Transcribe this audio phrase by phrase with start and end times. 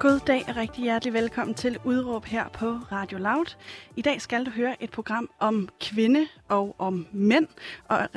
[0.00, 3.56] God dag og rigtig hjertelig velkommen til Udråb her på Radio Loud.
[3.96, 7.46] I dag skal du høre et program om kvinde og om mænd,
[7.88, 8.08] og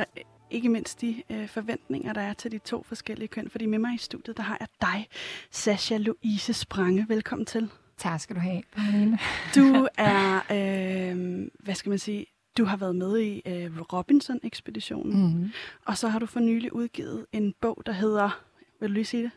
[0.51, 3.49] ikke mindst de øh, forventninger, der er til de to forskellige køn.
[3.49, 5.07] Fordi med mig i studiet, der har jeg dig,
[5.51, 7.05] Sasha Louise Sprange.
[7.09, 7.69] Velkommen til.
[7.97, 9.19] Tak skal du have, Pauline.
[9.55, 12.25] Du er, øh, hvad skal man sige,
[12.57, 15.51] du har været med i øh, Robinson-ekspeditionen, Mm.
[15.85, 18.39] og så har du for nylig udgivet en bog, der hedder,
[18.79, 19.31] vil du lige sige det?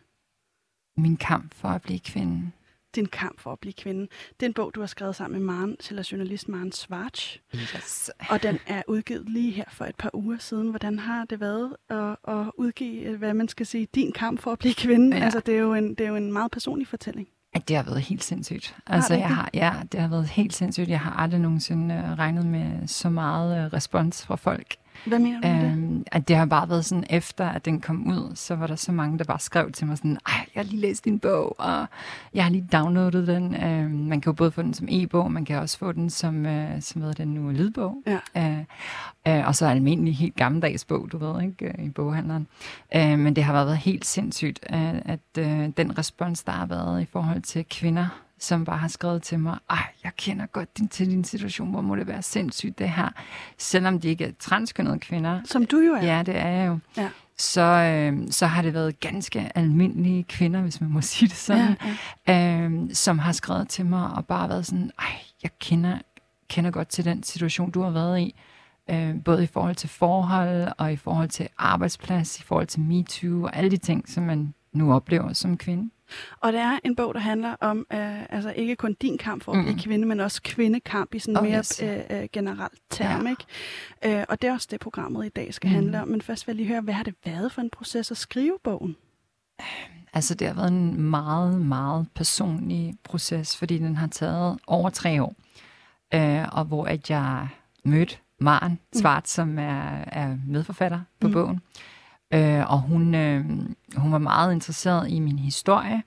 [0.96, 2.50] Min kamp for at blive kvinde.
[2.94, 4.00] Din kamp for at blive kvinde.
[4.40, 8.10] Det er en bog, du har skrevet sammen med Maren, eller journalist Maren Schwartz, Yes.
[8.30, 10.70] og den er udgivet lige her for et par uger siden.
[10.70, 14.52] Hvordan har det været at, at udgive, øh, hvad man skal sige, din kamp for
[14.52, 15.16] at blive kvinde?
[15.16, 15.24] Ja.
[15.24, 17.28] Altså, det er, jo en, det er jo en meget personlig fortælling.
[17.52, 18.76] At det har været helt sindssygt.
[18.86, 20.88] Altså, det jeg har, ja, det har været helt sindssygt.
[20.88, 24.76] Jeg har aldrig nogensinde øh, regnet med så meget øh, respons fra folk.
[25.06, 25.72] Hvad mener du med det?
[25.72, 28.76] Øhm, at det har bare været sådan, efter at den kom ud, så var der
[28.76, 31.60] så mange, der bare skrev til mig sådan, ej, jeg har lige læst din bog,
[31.60, 31.86] og
[32.34, 33.64] jeg har lige downloadet den.
[33.64, 36.46] Øhm, man kan jo både få den som e-bog, man kan også få den som,
[36.46, 38.02] øh, som hvad den nu, lydbog.
[38.06, 38.18] Ja.
[38.36, 42.46] Øh, øh, og så almindelig helt gammeldags bog, du ved, ikke, øh, i boghandleren.
[42.94, 47.02] Øh, men det har været helt sindssygt, at, at øh, den respons, der har været
[47.02, 50.88] i forhold til kvinder, som bare har skrevet til mig, ej, jeg kender godt din,
[50.88, 53.08] til din situation, hvor må det være sindssygt det her.
[53.58, 56.04] Selvom de ikke er transkønnede kvinder, Som du jo er.
[56.04, 57.08] ja, det er jeg jo, Ja.
[57.38, 61.76] så, øh, så har det været ganske almindelige kvinder, hvis man må sige det sådan,
[62.28, 65.06] Ja, øh, som har skrevet til mig og bare været sådan, ej,
[65.42, 65.98] jeg kender,
[66.48, 68.34] kender godt til den situation, du har været i.
[68.90, 73.42] Øh, både i forhold til forhold og i forhold til arbejdsplads, i forhold til MeToo
[73.44, 75.90] og alle de ting, som man nu oplever som kvinde.
[76.40, 79.52] Og det er en bog, der handler om øh, altså ikke kun din kamp for
[79.52, 79.78] at blive Mm.
[79.80, 81.82] kvinde, men også kvindekamp i sådan en Oh, mere yes.
[81.82, 83.26] øh, øh, generelt term.
[83.26, 83.30] Ja.
[83.30, 84.18] Ikke?
[84.20, 85.74] Øh, og det er også det, programmet i dag skal Mm.
[85.74, 86.08] handle om.
[86.08, 88.56] Men først vil jeg lige høre, hvad har det været for en proces at skrive
[88.64, 88.96] bogen?
[90.12, 95.22] Altså, det har været en meget, meget personlig proces, fordi den har taget over tre
[95.22, 95.34] år.
[96.14, 97.48] Øh, og hvor at jeg
[97.84, 101.34] mødte Maren Svart, som er, er medforfatter på Mm.
[101.34, 101.40] mm.
[101.40, 101.60] bogen.
[102.34, 103.44] Øh, og hun, øh,
[103.96, 106.02] hun var meget interesseret i min historie,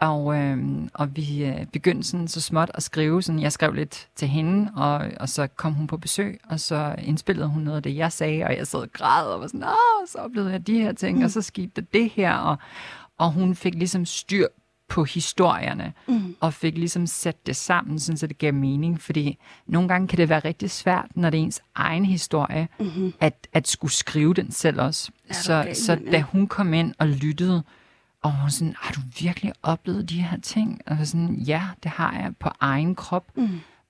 [0.00, 0.58] og, øh,
[0.94, 3.22] og vi øh, begyndte sådan så småt at skrive.
[3.22, 6.94] Sådan, jeg skrev lidt til hende, og, og så kom hun på besøg, og så
[6.98, 9.62] indspillede hun noget af det, jeg sagde, og jeg sad og græd og var sådan,
[9.64, 11.24] åh, så oplevede jeg de her ting, Mm.
[11.24, 12.56] og så skete der det her, og,
[13.18, 14.46] og hun fik ligesom styr
[14.92, 16.36] på historierne, Mm.
[16.40, 19.00] og fik ligesom sat det sammen, sådan, så det gav mening.
[19.00, 23.12] Fordi nogle gange kan det være rigtig svært, når det er ens egen historie, Mm-hmm.
[23.20, 25.10] at, at skulle skrive den selv også.
[25.28, 27.62] Ja, så gal, så da hun kom ind og lyttede,
[28.22, 30.80] og hun sådan, har du virkelig oplevet de her ting?
[30.86, 33.24] Og sådan, ja, det har jeg på egen krop.
[33.36, 33.48] Mm.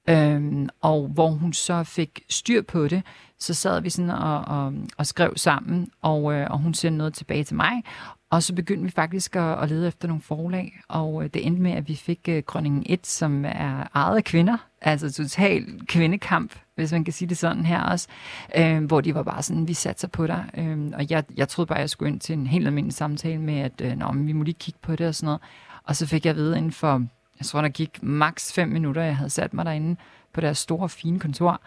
[0.09, 3.03] Øhm, og hvor hun så fik styr på det,
[3.43, 7.15] så sad vi sådan og, og, og skrev sammen, og, øh, og hun sendte noget
[7.15, 7.83] tilbage til mig.
[8.31, 11.63] Og så begyndte vi faktisk at, at lede efter nogle forlag, og øh, det endte
[11.63, 16.53] med, at vi fik øh, Grønningen 1, som er ejet af kvinder, altså total kvindekamp,
[16.75, 18.09] hvis man kan sige det sådan her også,
[18.57, 20.45] øh, hvor de var bare sådan, vi satser på dig.
[20.57, 23.39] Øh, og jeg, jeg troede bare, at jeg skulle ind til en helt almindelig samtale
[23.39, 25.41] med, at øh, Nå, men vi må lige kigge på det og sådan noget.
[25.85, 27.07] Og så fik jeg at vide inden for,
[27.39, 29.97] jeg tror, der gik maks 5 minutter, jeg havde sat mig derinde
[30.33, 31.61] på deres store, fine kontor,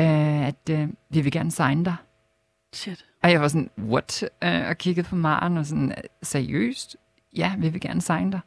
[0.00, 1.96] øh, at øh, vi vil gerne signe dig.
[2.72, 3.04] Shit.
[3.22, 4.24] Og jeg var sådan, what?
[4.44, 6.96] Øh, og kiggede på Maren og sådan, seriøst?
[7.36, 8.40] Ja, vi vil gerne signe dig.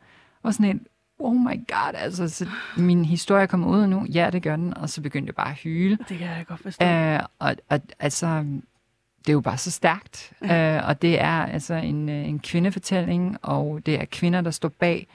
[0.44, 0.82] Og sådan et,
[1.20, 4.06] oh my god, altså, så min historie kommer ud nu.
[4.14, 4.78] Ja, det gør den.
[4.78, 5.98] Og så begyndte jeg bare at hyle.
[6.10, 6.86] Det kan jeg godt forstå.
[6.86, 8.46] Øh, og, og altså,
[9.20, 10.34] det er jo bare så stærkt.
[10.42, 10.78] Ja.
[10.78, 14.70] Øh, og det er altså en, øh, en kvindefortælling, og det er kvinder, der står
[14.70, 15.08] bag.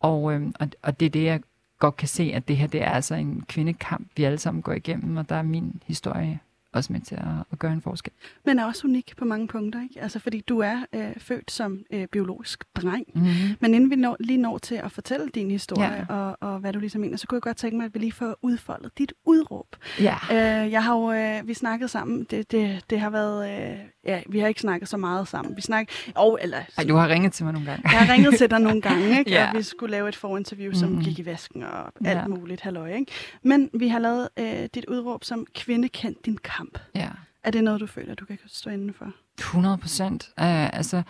[0.00, 1.40] Og, øh, og, og det er det, jeg
[1.82, 4.72] godt kan se, at det her det er altså en kvindekamp, vi alle sammen går
[4.72, 6.40] igennem, og der er min historie
[6.72, 7.22] også med til at,
[7.52, 8.12] at gøre en forskel.
[8.46, 10.00] Men er også unik på mange punkter, ikke?
[10.02, 13.06] Altså, fordi du er øh, født som øh, biologisk dreng.
[13.14, 13.30] Mm-hmm.
[13.60, 16.14] Men inden vi når, lige når til at fortælle din historie, Ja.
[16.14, 18.12] og, og hvad du ligesom mener, så kunne jeg godt tænke mig, at vi lige
[18.12, 19.76] får udfoldet dit udråb.
[20.00, 20.14] Ja.
[20.30, 24.20] Øh, jeg har jo, øh, vi snakket sammen, det, det, det har været, øh, ja,
[24.28, 25.56] vi har ikke snakket så meget sammen.
[25.56, 27.90] Vi snakker, og, eller, Ej, du har ringet til mig nogle gange.
[27.90, 29.30] jeg har ringet til dig nogle gange, ikke?
[29.30, 29.50] Ja.
[29.52, 31.04] og vi skulle lave et forinterview, som Mhm.
[31.04, 32.08] gik i vasken og Ja.
[32.10, 33.12] alt muligt, halløj, ikke?
[33.42, 36.61] Men vi har lavet øh, dit udråb som kvinde kendt din kamp.
[36.94, 37.08] Ja.
[37.42, 39.12] Er det noget, du føler, du kan stå inden for?
[39.38, 40.24] 100 procent.
[40.24, 41.02] Uh, altså,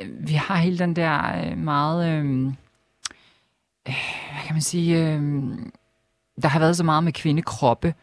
[0.00, 2.52] øh, vi har hele den der uh, meget, uh,
[3.84, 5.58] hvad kan man sige, uh,
[6.42, 7.94] der har været så meget med kvindekroppe,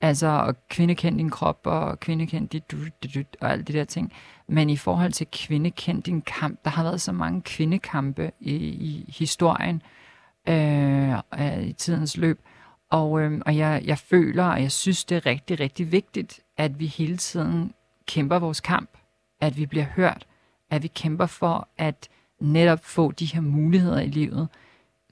[0.00, 3.84] altså og kvindekend din krop, og kvindekend dit dut, dit, dit, og alt det der
[3.84, 4.12] ting.
[4.48, 9.14] Men i forhold til kvindekend din kamp, der har været så mange kvindekampe i, i
[9.18, 9.82] historien,
[10.48, 11.18] øh,
[11.62, 12.40] i tidens løb.
[12.94, 16.80] Og, øh, og jeg, jeg føler, og jeg synes, det er rigtig, rigtig vigtigt, at
[16.80, 17.74] vi hele tiden
[18.06, 18.90] kæmper vores kamp,
[19.40, 20.26] at vi bliver hørt,
[20.70, 22.08] at vi kæmper for at
[22.40, 24.48] netop få de her muligheder i livet.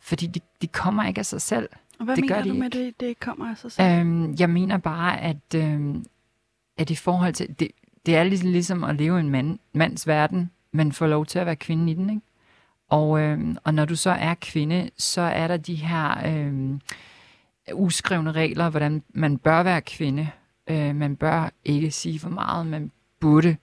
[0.00, 1.68] Fordi de, de kommer ikke af sig selv.
[1.98, 2.86] Og hvad det mener gør du de med ikke.
[2.86, 4.00] det, det kommer af sig selv?
[4.00, 6.04] Øhm, jeg mener bare, at, øhm,
[6.78, 7.54] at i forhold til...
[7.58, 7.68] Det,
[8.06, 11.38] det er ligesom, ligesom at leve i en mand, mands verden, men få lov til
[11.38, 12.22] at være kvinde i den, ikke?
[12.88, 16.80] Og, øhm, og når du så er kvinde, så er der de her øhm,
[17.74, 20.30] uskrevne regler, hvordan man bør være kvinde.
[20.70, 23.56] Øh, man bør ikke sige for meget, man burde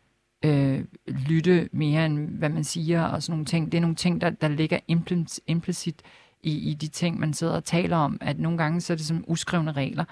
[0.46, 3.72] øh, lytte mere end hvad man siger og sådan nogle ting.
[3.72, 6.02] Det er nogle ting, der, der ligger implicit, implicit
[6.44, 9.06] i, i de ting, man sidder og taler om, at nogle gange så er det
[9.06, 10.06] som uskrevne regler.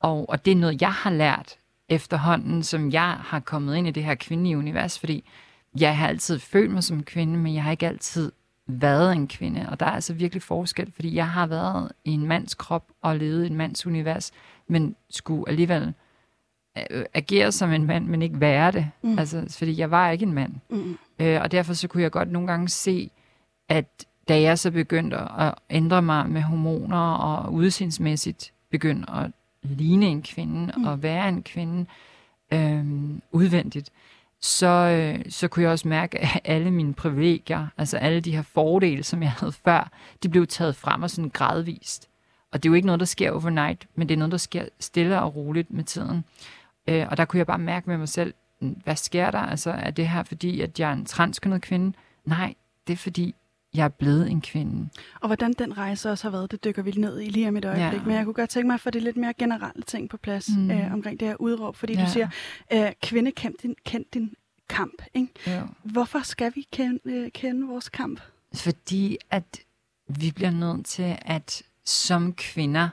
[0.00, 1.56] Og, og det er noget, jeg har lært
[1.88, 5.24] efterhånden, som jeg har kommet ind i det her kvindelige univers, fordi
[5.80, 8.32] jeg har altid følt mig som kvinde, men jeg har ikke altid
[8.68, 9.66] været en kvinde.
[9.68, 13.16] Og der er altså virkelig forskel, fordi jeg har været i en mands krop og
[13.16, 14.32] levet i en mands univers,
[14.66, 15.94] men skulle alligevel
[16.90, 18.90] øh, agere som en mand, men ikke være det.
[19.02, 19.18] Mm.
[19.18, 20.54] Altså, fordi jeg var ikke en mand.
[20.70, 20.98] Mm.
[21.18, 23.10] Øh, og derfor så kunne jeg godt nogle gange se,
[23.68, 29.30] at da jeg så begyndte at ændre mig med hormoner og udseendsmæssigt begyndte at
[29.62, 30.84] ligne en kvinde mm.
[30.84, 31.86] og være en kvinde
[32.52, 32.84] øh,
[33.32, 33.90] udvendigt,
[34.40, 38.42] så, øh, så kunne jeg også mærke, at alle mine privilegier, altså alle de her
[38.42, 39.90] fordele, som jeg havde før,
[40.22, 42.08] de blev taget frem og sådan gradvist.
[42.52, 44.64] Og det er jo ikke noget, der sker overnight, men det er noget, der sker
[44.80, 46.24] stille og roligt med tiden.
[46.88, 49.38] Øh, og der kunne jeg bare mærke med mig selv, hvad sker der?
[49.38, 51.96] Altså, er det her fordi, at jeg er en transkønnet kvinde?
[52.24, 52.54] Nej,
[52.86, 53.34] det er fordi,
[53.78, 54.88] jeg er blevet en kvinde.
[55.20, 57.64] Og hvordan den rejse også har været, det dykker vi ned i lige om et
[57.64, 58.00] øjeblik.
[58.00, 58.06] Ja.
[58.06, 60.48] Men jeg kunne godt tænke mig at få det lidt mere generelle ting på plads
[60.56, 60.70] Mm.
[60.70, 61.76] øh, omkring det her udråb.
[61.76, 62.00] Fordi ja.
[62.00, 62.06] Ja.
[62.06, 62.28] du siger,
[62.72, 64.34] øh, kvinde, kend din, kend din
[64.68, 65.02] kamp.
[65.14, 65.28] Ikke?
[65.46, 65.62] Ja.
[65.82, 68.20] Hvorfor skal vi kende, øh, kende vores kamp?
[68.54, 69.60] Fordi at
[70.08, 72.88] vi bliver nødt til at som kvinder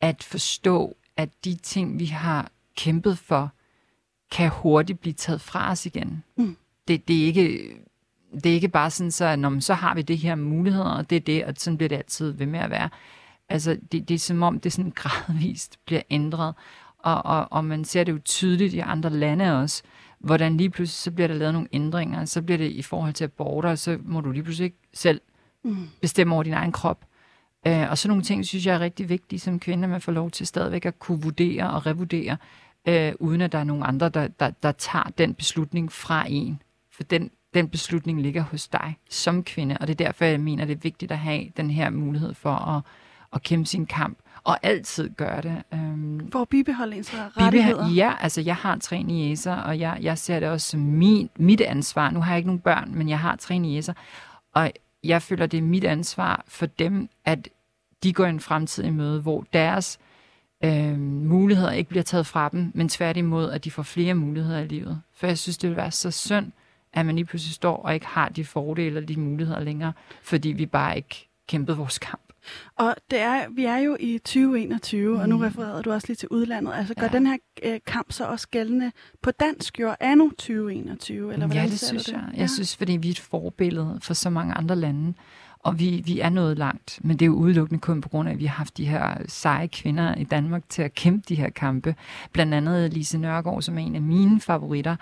[0.00, 3.52] at forstå, at de ting, vi har kæmpet for,
[4.30, 6.24] kan hurtigt blive taget fra os igen.
[6.36, 6.56] Mm.
[6.88, 7.76] Det, det, er ikke,
[8.34, 10.84] det er ikke bare sådan, så, at, "Nå, men så har vi det her muligheder,
[10.90, 12.88] og det er det, og sådan bliver det altid ved med at være.
[13.48, 16.54] Altså, det, det er som om, det sådan gradvist bliver ændret,
[16.98, 19.82] og, og, og man ser det jo tydeligt i andre lande også,
[20.18, 23.24] hvordan lige pludselig så bliver der lavet nogle ændringer, så bliver det i forhold til
[23.24, 25.20] aborter, så må du lige pludselig ikke selv
[25.64, 25.88] Mm.
[26.00, 27.04] bestemme over din egen krop.
[27.66, 30.12] Øh, og sådan nogle ting, synes jeg er rigtig vigtige som kvinde, at man får
[30.12, 32.36] lov til stadigvæk at kunne vurdere og revurdere,
[32.88, 36.62] øh, uden at der er nogen andre, der, der, der tager den beslutning fra en.
[36.92, 40.64] For den, den beslutning ligger hos dig som kvinde, og det er derfor, jeg mener,
[40.64, 42.82] det er vigtigt at have den her mulighed for at,
[43.32, 45.62] at kæmpe sin kamp, og altid gøre det.
[45.74, 47.88] Øhm, For at bibeholde ens rettigheder.
[47.90, 51.60] ja, altså jeg har tre niæser, og jeg, jeg ser det også som min, mit
[51.60, 52.10] ansvar.
[52.10, 53.92] Nu har jeg ikke nogen børn, men jeg har tre niæser,
[54.54, 54.72] og
[55.04, 57.48] jeg føler, det er mit ansvar for dem, at
[58.02, 59.98] de går en fremtid i møde, hvor deres
[60.64, 64.66] øh, muligheder ikke bliver taget fra dem, men tværtimod, at de får flere muligheder i
[64.66, 65.00] livet.
[65.14, 66.52] For jeg synes, det vil være så synd,
[66.92, 69.92] at man lige pludselig står og ikke har de fordele eller de muligheder længere,
[70.22, 72.20] fordi vi bare ikke kæmpede vores kamp.
[72.76, 75.20] Og det er, vi er jo i 2021, mm.
[75.20, 75.42] og nu Mm.
[75.42, 76.72] refererede du også lige til udlandet.
[76.74, 77.12] Altså gør Ja.
[77.12, 78.92] den her øh, kamp så også gældende
[79.22, 81.32] på dansk jord anno 2021?
[81.32, 82.24] Eller ja, hvordan det ser synes du jeg.
[82.32, 82.38] det?
[82.38, 85.14] Jeg synes, fordi vi er et forbillede for så mange andre lande,
[85.60, 86.98] og vi, vi er nået langt.
[87.02, 89.16] Men det er jo udelukkende kun på grund af, at vi har haft de her
[89.28, 91.94] seje kvinder i Danmark til at kæmpe de her kampe.
[92.32, 94.96] Blandt andet Lise Nørgaard, som er en af mine favoritter,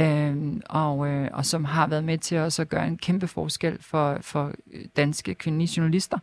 [0.00, 0.36] øh,
[0.70, 4.18] og, øh, og som har været med til også at gøre en kæmpe forskel for,
[4.20, 4.52] for
[4.96, 6.18] danske kvindelige journalister.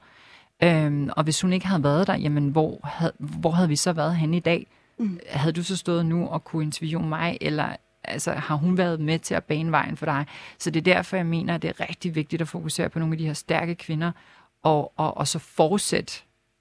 [0.63, 3.93] Øhm, og hvis hun ikke havde været der, jamen hvor havde, hvor havde vi så
[3.93, 4.67] været henne i dag?
[4.99, 5.19] Mm.
[5.29, 7.75] Havde du så stået nu og kunne interviewe mig, eller
[8.07, 10.25] altså, har hun været med til at bane vejen for dig?
[10.59, 13.13] Så det er derfor, jeg mener, at det er rigtig vigtigt at fokusere på nogle
[13.13, 14.11] af de her stærke kvinder,
[14.63, 16.13] og, og, og så fortsætte,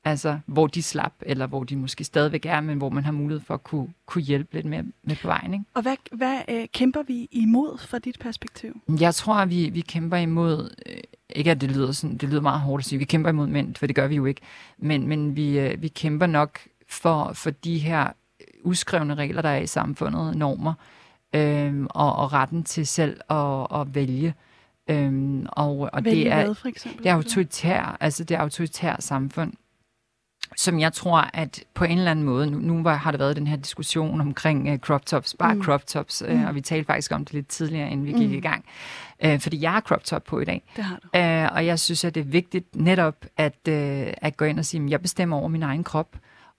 [0.04, 3.44] altså, hvor de slap, eller hvor de måske stadigvæk er, men hvor man har mulighed
[3.46, 5.52] for at kunne, kunne hjælpe lidt med, med på vejen.
[5.52, 5.64] Ikke?
[5.74, 8.80] Og hvad, hvad øh, kæmper vi imod fra dit perspektiv?
[9.00, 10.96] Jeg tror, at vi, vi kæmper imod, øh,
[11.30, 13.74] ikke at det lyder, sådan, det lyder meget hårdt at sige, vi kæmper imod mænd,
[13.74, 14.40] for det gør vi jo ikke,
[14.78, 16.58] men, men vi, øh, vi kæmper nok
[16.88, 18.08] for, for de her
[18.64, 21.03] uskrevne regler, der er i samfundet, normer, øh,
[21.90, 24.34] og, og retten til selv at, at vælge.
[24.90, 27.02] Øh, og og Vælge det er, hvad, for eksempel?
[27.04, 29.52] det er autoritær, altså det er autoritær samfund,
[30.56, 33.46] som jeg tror, at på en eller anden måde, nu, nu har der været den
[33.46, 35.62] her diskussion omkring uh, crop tops, bare mm.
[35.62, 36.44] crop tops, uh, Mm.
[36.44, 38.34] og vi talte faktisk om det lidt tidligere, inden vi gik Mm.
[38.34, 38.64] i gang.
[39.26, 41.48] Uh, fordi jeg har crop top på i dag, Det har du.
[41.48, 43.74] uh, og jeg synes, at det er vigtigt netop at, uh,
[44.16, 46.08] at gå ind og sige, at jeg bestemmer over min egen krop,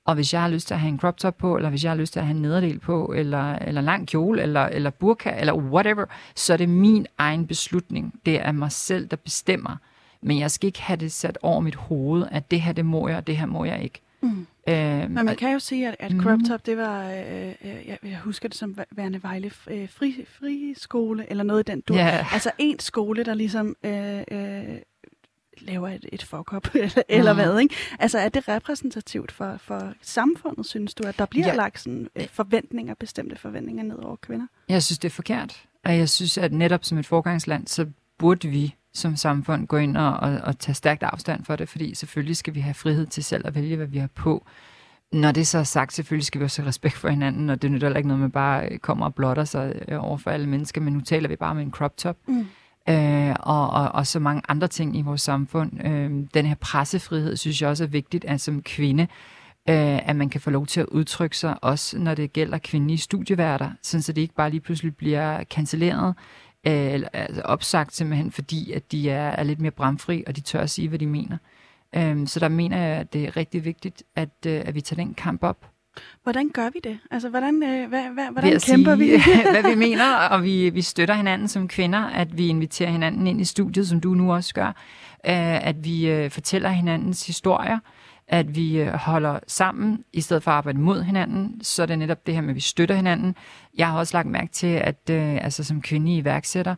[0.05, 1.91] Og hvis jeg har lyst til at have en crop top på, eller hvis jeg
[1.91, 5.39] har lyst til at have en nederdel på, eller, eller lang kjole, eller, eller burka,
[5.39, 8.13] eller whatever, så er det min egen beslutning.
[8.25, 9.77] Det er mig selv, der bestemmer.
[10.21, 13.07] Men jeg skal ikke have det sat over mit hoved, at det her, det må
[13.07, 14.01] jeg, og det her må jeg ikke.
[14.21, 14.47] Mm.
[14.69, 17.97] Øh, Men man kan jo sige, at, at crop top, det var, øh, øh, jeg,
[18.03, 21.93] jeg husker det som værende Vejle øh, fri, fri skole, eller noget i den du.
[21.93, 22.25] Ja.
[22.33, 24.63] Altså en skole, der ligesom øh, øh,
[25.61, 27.41] laver et, et fuck-up, eller, eller Mhm.
[27.41, 27.75] hvad, ikke?
[27.99, 31.55] Altså er det repræsentativt for, for samfundet, synes du, at der bliver Ja.
[31.55, 34.47] lagt sådan øh, forventninger, bestemte forventninger ned over kvinder?
[34.69, 35.63] Jeg synes, det er forkert.
[35.85, 37.85] Og jeg synes, at netop som et forgangsland, så
[38.17, 41.95] burde vi som samfund gå ind og, og, og tage stærkt afstand for det, fordi
[41.95, 44.45] selvfølgelig skal vi have frihed til selv at vælge, hvad vi har på.
[45.11, 47.71] Når det så er sagt, selvfølgelig skal vi også have respekt for hinanden, og det
[47.71, 50.81] nytter heller ikke noget med bare kommer og blotter sig øh, over for alle mennesker,
[50.81, 52.17] men nu taler vi bare om en crop top.
[52.27, 52.47] Mm.
[52.89, 55.85] Øh, og, og, og så mange andre ting i vores samfund.
[55.85, 59.03] Øh, den her pressefrihed, synes jeg også er vigtigt, at som kvinde,
[59.69, 62.97] øh, at man kan få lov til at udtrykke sig, også når det gælder kvindelige
[62.97, 66.15] studieværter, sådan så det ikke bare lige pludselig bliver cancelleret,
[66.67, 70.41] øh, eller altså opsagt simpelthen, fordi at de er, er lidt mere bramfri, og de
[70.41, 71.37] tør at sige, hvad de mener.
[71.95, 75.03] Øh, så der mener jeg, at det er rigtig vigtigt, at, øh, at vi tager
[75.03, 75.74] den kamp op.
[76.23, 76.99] Hvordan gør vi det?
[77.11, 79.21] Altså, hvordan, øh, hvad, hvad, hvordan kæmper sige, vi?
[79.51, 83.41] hvad vi mener, og vi, vi støtter hinanden som kvinder, at vi inviterer hinanden ind
[83.41, 84.67] i studiet, som du nu også gør,
[85.25, 87.79] øh, at vi øh, fortæller hinandens historier,
[88.27, 91.99] at vi øh, holder sammen, i stedet for at arbejde mod hinanden, så er det
[91.99, 93.35] netop det her med, at vi støtter hinanden.
[93.77, 96.75] Jeg har også lagt mærke til, at øh, altså som kvinde iværksætter,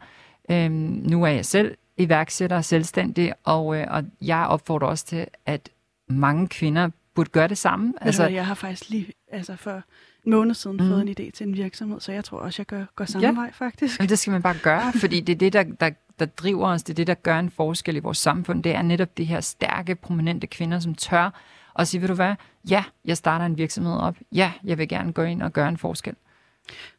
[0.51, 5.27] øh, nu er jeg selv iværksætter og selvstændig, og, øh, og jeg opfordrer også til,
[5.45, 5.69] at
[6.09, 7.93] mange kvinder burde gøre det samme.
[8.01, 9.81] Altså, jeg har faktisk lige altså for
[10.25, 10.83] en måned siden Mm.
[10.83, 10.89] mm.
[10.89, 13.33] fået en idé til en virksomhed, så jeg tror også, jeg gør, går samme Ja.
[13.33, 13.99] vej faktisk.
[13.99, 16.83] Men det skal man bare gøre, fordi det er det, der, der, der driver os,
[16.83, 18.63] det er det, der gør en forskel i vores samfund.
[18.63, 21.29] Det er netop de her stærke, prominente kvinder, som tør
[21.73, 22.35] og sige, ved du hvad,
[22.69, 24.15] ja, jeg starter en virksomhed op.
[24.31, 26.13] Ja, jeg vil gerne gå ind og gøre en forskel.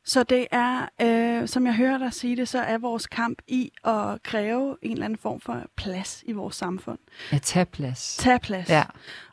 [0.05, 3.73] Så det er, øh, som jeg hører dig sige det, så er vores kamp i
[3.85, 6.99] at kræve en eller anden form for plads i vores samfund.
[7.31, 8.17] At tage plads.
[8.17, 8.69] Tag plads.
[8.71, 8.83] Ja,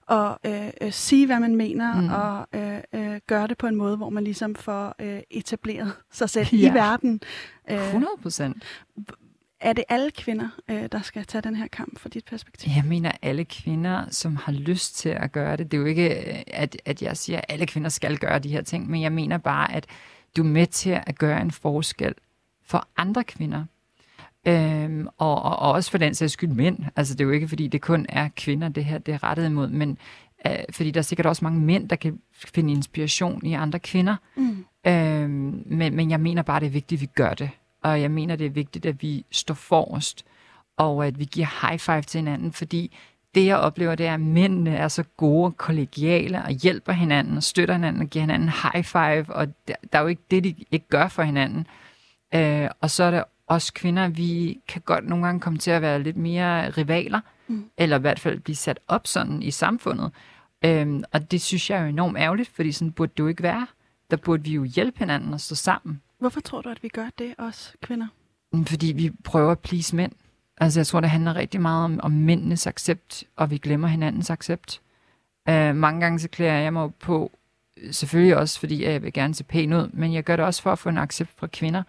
[0.08, 2.01] Og øh, øh, sige, hvad man mener, Mm.
[2.01, 2.10] mm.
[2.13, 2.80] og øh,
[3.13, 6.72] øh, gøre det på en måde, hvor man ligesom får øh, etableret sig selv Ja.
[6.72, 7.22] i verden.
[7.72, 8.63] Øh, 100 procent.
[9.62, 12.72] er det alle kvinder, øh, der skal tage den her kamp fra dit perspektiv?
[12.75, 16.30] Jeg mener, alle kvinder, som har lyst til at gøre det, det er jo ikke,
[16.30, 19.12] øh, at, at jeg siger, at alle kvinder skal gøre de her ting, men jeg
[19.12, 19.86] mener bare, at
[20.36, 22.13] du er med til at gøre en forskel
[22.65, 23.65] for andre kvinder.
[24.48, 26.80] Øhm, og, og, og også for den sags skyld mænd.
[26.96, 29.46] Altså, det er jo ikke, fordi det kun er kvinder, det her det er rettet
[29.46, 29.98] imod, men
[30.48, 34.15] øh, fordi der er sikkert også mange mænd, der kan finde inspiration i andre kvinder.
[34.36, 34.65] Mm.
[34.88, 37.50] Øhm, men, men jeg mener bare, det er vigtigt, at vi gør det.
[37.84, 40.25] Og jeg mener, det er vigtigt, at vi står forrest,
[40.77, 42.98] og at vi giver high five til hinanden, fordi
[43.36, 47.38] det, jeg oplever, det er, at mændene er så gode og kollegiale og hjælper hinanden
[47.38, 50.44] og støtter hinanden og giver hinanden high five, og der, der er jo ikke det,
[50.44, 51.68] de ikke gør for hinanden.
[52.36, 55.82] Øh, og så er der os kvinder, vi kan godt nogle gange komme til at
[55.82, 57.65] være lidt mere rivaler, Mm.
[57.77, 60.12] eller i hvert fald blive sat op sådan i samfundet.
[60.65, 63.44] Øhm, og det synes jeg er jo enormt ærgerligt, fordi sådan burde det jo ikke
[63.44, 63.68] være.
[64.12, 66.01] Der burde vi jo hjælpe hinanden og stå sammen.
[66.20, 68.08] Hvorfor tror du, at vi gør det, os kvinder?
[68.68, 70.12] Fordi vi prøver at please mænd.
[70.57, 74.29] Altså jeg tror, det handler rigtig meget om, om mændenes accept, og vi glemmer hinandens
[74.29, 74.81] accept.
[75.50, 77.31] Øh, mange gange så klæder jeg mig på,
[77.91, 80.71] selvfølgelig også fordi jeg vil gerne se pæn ud, men jeg gør det også for
[80.71, 81.83] at få en accept fra kvinder.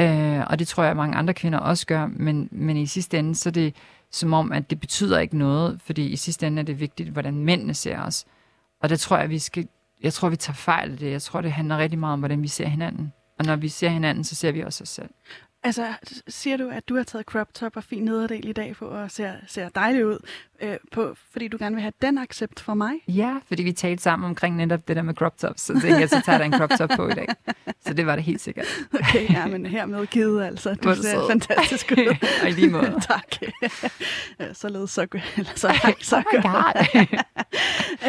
[0.00, 3.18] Øh, og det tror jeg, at mange andre kvinder også gør, men, men i sidste
[3.18, 3.74] ende, så er det
[4.10, 7.44] som om, at det betyder ikke noget, fordi i sidste ende er det vigtigt, hvordan
[7.44, 8.24] mændene ser os.
[8.82, 9.68] Og det tror jeg, vi skal,
[10.02, 11.10] jeg tror, vi tager fejl af det.
[11.10, 13.12] Jeg tror, det handler rigtig meget om, hvordan vi ser hinanden.
[13.38, 15.10] Og når vi ser hinanden, så ser vi også os selv.
[15.68, 15.94] Altså,
[16.28, 19.10] siger du, at du har taget crop top og fin nederdel i dag på og
[19.10, 20.18] ser, ser dejlig ud,
[20.62, 22.92] øh, på, fordi du gerne vil have den accept fra mig?
[23.08, 26.08] Ja, fordi vi talte sammen omkring netop det der med crop tops, så tænkte jeg,
[26.08, 27.26] så tager der en crop top på i dag.
[27.86, 28.66] Så det var det helt sikkert.
[28.94, 30.70] Okay, ja, men hermed givet altså.
[30.70, 31.30] Er Du ser sød.
[31.30, 32.16] fantastisk ud.
[32.42, 32.94] og i lige måde.
[33.00, 33.42] tak.
[34.40, 37.08] Ja, Således så, eller så så oh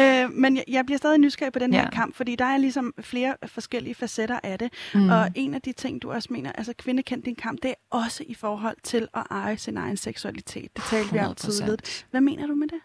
[0.00, 1.90] øh, men jeg, jeg bliver stadig nysgerrig på den her Ja.
[1.90, 4.72] kamp, fordi der er ligesom flere forskellige facetter af det.
[4.94, 5.08] Mm.
[5.10, 7.74] Og en af de ting, du også mener, altså kvinde kendt din kamp, det er
[7.90, 10.68] også i forhold til at eje sin egen seksualitet.
[10.76, 11.34] Det talte vi om 100%.
[11.34, 12.06] tidligt.
[12.10, 12.80] Hvad mener du med det?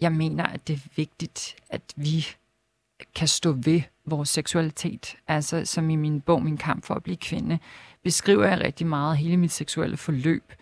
[0.00, 2.26] Jeg mener, at det er vigtigt, at vi
[3.14, 5.16] kan stå ved vores seksualitet.
[5.28, 7.58] Altså, som i min bog, Min kamp for at blive kvinde,
[8.04, 10.52] beskriver jeg rigtig meget hele mit seksuelle forløb.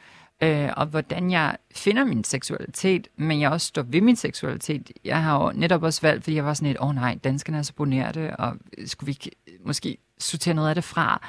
[0.43, 4.91] Øh, og hvordan jeg finder min seksualitet, men jeg også står ved min seksualitet.
[5.05, 7.59] Jeg har jo netop også valgt, fordi jeg var sådan et, åh oh, nej, danskerne
[7.59, 9.31] er så bonerte, og skulle vi ikke
[9.65, 11.27] måske sortere noget af det fra?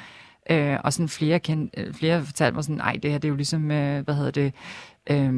[0.50, 3.30] Øh, og sådan flere, kend, øh, flere fortalte mig sådan, nej, det her det er
[3.30, 4.54] jo ligesom, øh, hvad hedder det,
[5.10, 5.32] øh,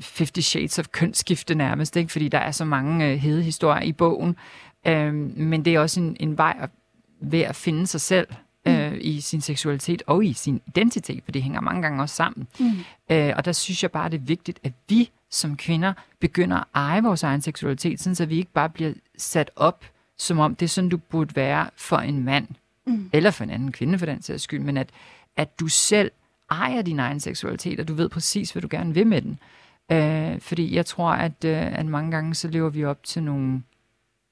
[0.00, 2.12] 50 Shades of kønsskifte nærmest, ikke?
[2.12, 4.36] fordi der er så mange øh, hede historier i bogen.
[4.86, 6.68] Øh, men det er også en, en vej
[7.20, 8.28] ved at finde sig selv
[8.66, 8.98] øh, mm.
[9.00, 12.46] i sin seksualitet og i sin identitet, for det hænger mange gange også sammen.
[12.60, 12.72] Mm.
[13.10, 16.64] Øh, og der synes jeg bare, det er vigtigt, at vi som kvinder begynder at
[16.74, 19.84] eje vores egen seksualitet, sådan så vi ikke bare bliver sat op,
[20.18, 22.48] som om det er sådan, du burde være for en mand,
[22.86, 23.10] mm.
[23.12, 24.90] eller for en anden kvinde for den sags skyld, men at,
[25.36, 26.10] at du selv
[26.50, 29.38] ejer din egen seksualitet, og du ved præcis, hvad du gerne vil med den.
[29.92, 33.62] Øh, fordi jeg tror, at, øh, at mange gange så lever vi op til nogle,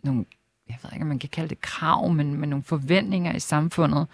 [0.04, 0.24] nogle,
[0.68, 4.06] jeg ved ikke, om man kan kalde det krav, men, men nogle forventninger i samfundet,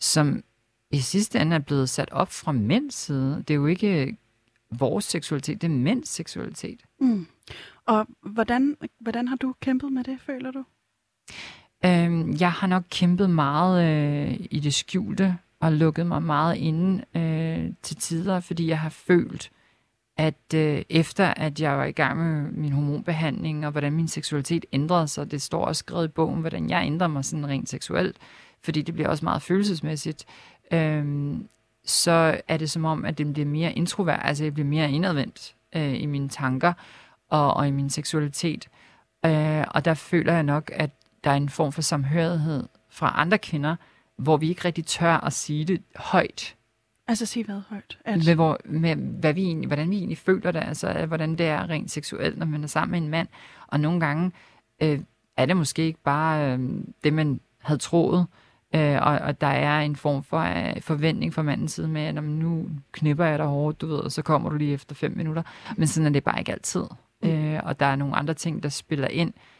[0.00, 0.42] som
[0.90, 3.44] i sidste ende er blevet sat op fra mænds side.
[3.48, 4.16] Det er jo ikke
[4.70, 6.80] vores seksualitet, det er mænds seksualitet.
[7.00, 7.26] Mm.
[7.86, 10.64] Og hvordan, hvordan har du kæmpet med det, føler du?
[11.84, 17.04] Øhm, jeg har nok kæmpet meget øh, i det skjulte, og lukket mig meget inde
[17.14, 19.50] øh, til tider, fordi jeg har følt,
[20.16, 24.64] at øh, efter at jeg var i gang med min hormonbehandling, og hvordan min seksualitet
[24.72, 28.16] ændrede sig, det står også skrevet i bogen, hvordan jeg ændrer mig sådan rent seksuelt,
[28.62, 30.24] fordi det bliver også meget følelsesmæssigt,
[30.72, 31.34] øh,
[31.84, 35.54] så er det som om, at det bliver mere introvert, altså jeg bliver mere indadvendt
[35.76, 36.72] øh, i mine tanker
[37.30, 38.68] og, og i min seksualitet.
[39.26, 40.90] Øh, og der føler jeg nok, at
[41.24, 43.76] der er en form for samhørighed fra andre kvinder,
[44.16, 46.56] hvor vi ikke rigtig tør at sige det højt.
[47.06, 47.98] Altså sige hvad højt?
[48.04, 48.26] At...
[48.26, 51.70] Med, hvor, med hvad vi egentlig, hvordan vi egentlig føler det, altså hvordan det er
[51.70, 53.28] rent seksuelt, når man er sammen med en mand.
[53.66, 54.32] Og nogle gange
[54.82, 55.00] øh,
[55.36, 56.58] er det måske ikke bare øh,
[57.04, 58.26] det, man havde troet,
[58.74, 62.24] øh, og, og der er en form for øh, forventning fra mandens side med, at
[62.24, 65.42] nu knipper jeg dig hårdt, du ved, og så kommer du lige efter fem minutter.
[65.76, 66.84] Men sådan er det bare ikke altid.
[67.22, 67.28] Mm.
[67.28, 69.53] Øh, og der er nogle andre ting, der spiller ind øh,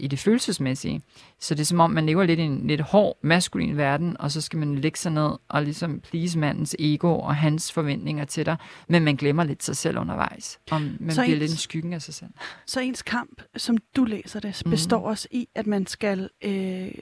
[0.00, 1.02] i det følelsesmæssige.
[1.40, 4.32] Så det er som om, man lever lidt i en lidt hård, maskulin verden, og
[4.32, 8.46] så skal man lægge sig ned og ligesom please mandens ego og hans forventninger til
[8.46, 8.56] dig,
[8.88, 11.92] men man glemmer lidt sig selv undervejs, og man så bliver ens, lidt en skyggen
[11.92, 12.30] af sig selv.
[12.66, 15.04] Så ens kamp, som du læser det, består mm.
[15.04, 16.92] også i, at man skal øh,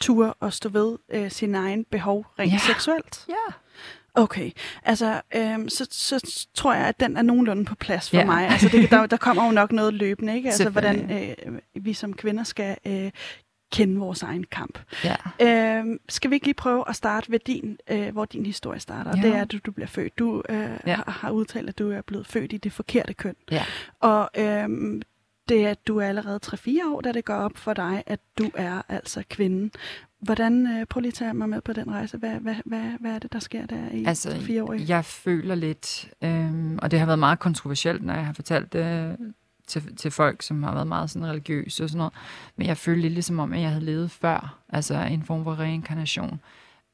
[0.00, 2.58] ture og stå ved øh, sin egen behov rent ja.
[2.58, 3.24] seksuelt?
[3.28, 3.52] Ja.
[4.14, 4.50] Okay,
[4.82, 8.24] altså øhm, så, så tror jeg, at den er nogenlunde på plads for ja.
[8.24, 8.48] mig.
[8.48, 10.48] Altså det, der, der kommer jo nok noget løbende, ikke?
[10.48, 13.10] Altså hvordan øh, vi som kvinder skal øh,
[13.72, 14.78] kende vores egen kamp.
[15.04, 15.16] Ja.
[15.78, 19.12] Øhm, skal vi ikke lige prøve at starte ved din, øh, hvor din historie starter?
[19.16, 19.22] Ja.
[19.22, 20.18] Det er, at du, du bliver født.
[20.18, 20.94] Du øh, ja.
[20.94, 23.36] har, har udtalt, at du er blevet født i det forkerte køn.
[23.50, 23.64] Ja.
[24.00, 25.02] Og øhm,
[25.48, 28.20] det er, at du er allerede 3-4 år, da det går op for dig, at
[28.38, 29.72] du er altså kvinden.
[30.22, 32.18] Hvordan, øh, prøv lige at tage mig med på den rejse.
[32.18, 34.72] Hvad, hvad, hvad, hvad er det, der sker der i altså, fire år?
[34.72, 39.16] Jeg føler lidt, øh, og det har været meget kontroversielt, når jeg har fortalt det
[39.66, 42.12] til, til folk, som har været meget sådan religiøse og sådan noget.
[42.56, 44.58] Men jeg følte lidt ligesom om, at jeg havde levet før.
[44.68, 46.40] Altså en form for reinkarnation.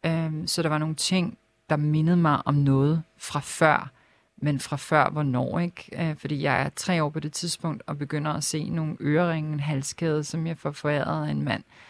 [0.06, 1.38] Øh, så der var nogle ting,
[1.70, 3.90] der mindede mig om noget fra før,
[4.36, 6.10] men fra før hvornår, ikke?
[6.10, 9.52] Øh, fordi jeg er tre år på det tidspunkt, og begynder at se nogle øreringe,
[9.52, 11.62] en halskæde, som jeg får foræret af en mand.
[11.62, 11.87] Øh,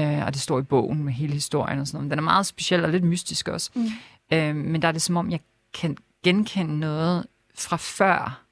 [0.00, 2.04] og det står i bogen med hele historien og sådan noget.
[2.04, 3.70] Men den er meget speciel og lidt mystisk også.
[3.74, 3.86] Mm.
[4.32, 5.40] Øh, men der er det som om, jeg
[5.74, 8.44] kan genkende noget fra før,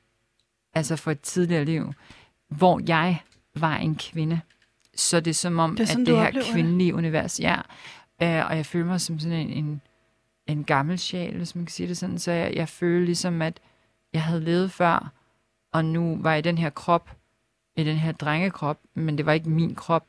[0.74, 1.92] altså fra et tidligere liv,
[2.48, 3.22] hvor jeg
[3.54, 4.40] var en kvinde.
[4.94, 6.98] Så det er som om, det er sådan, at det her kvindelige det.
[6.98, 7.56] univers, ja.
[8.22, 9.80] Øh, og jeg føler mig som sådan en, en,
[10.46, 12.18] en gammel sjæl, hvis man kan sige det sådan.
[12.18, 13.60] Så jeg, jeg føler ligesom, at
[14.12, 15.12] jeg havde levet før,
[15.72, 17.16] og nu var jeg i den her krop,
[17.76, 20.06] i den her drengekrop, men det var ikke min krop.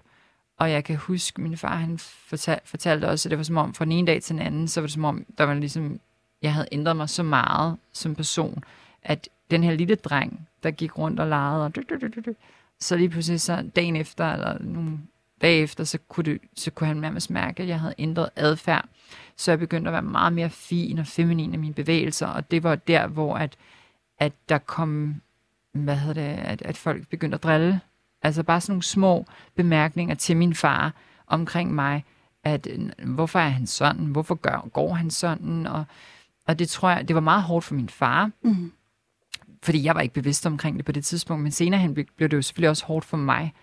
[0.61, 3.73] Og jeg kan huske, min far han fortal, fortalte også, at det var som om,
[3.73, 5.99] fra den ene dag til den anden, så var det som om, der var ligesom,
[6.41, 8.63] jeg havde ændret mig så meget som person,
[9.03, 11.71] at den her lille dreng, der gik rundt og legede, og
[12.79, 14.99] så lige pludselig så dagen efter, eller nogle
[15.41, 18.85] dage efter, så kunne, det, så kunne han nærmest mærke, at jeg havde ændret adfærd.
[19.35, 22.63] Så jeg begyndte at være meget mere fin og feminin i mine bevægelser, og det
[22.63, 23.57] var der, hvor at,
[24.19, 25.21] at der kom,
[25.71, 27.81] hvad hedder det, at, at folk begyndte at drille
[28.23, 30.93] Altså bare sådan nogle små bemærkninger til min far
[31.27, 32.03] omkring mig,
[32.43, 32.67] at
[33.05, 35.83] hvorfor er han sådan, hvorfor gør, går han sådan, og,
[36.47, 38.71] og det tror jeg, det var meget hårdt for min far, mm.
[39.63, 42.37] fordi jeg var ikke bevidst omkring det på det tidspunkt, men senere hen blev det
[42.37, 43.53] jo selvfølgelig også hårdt for mig,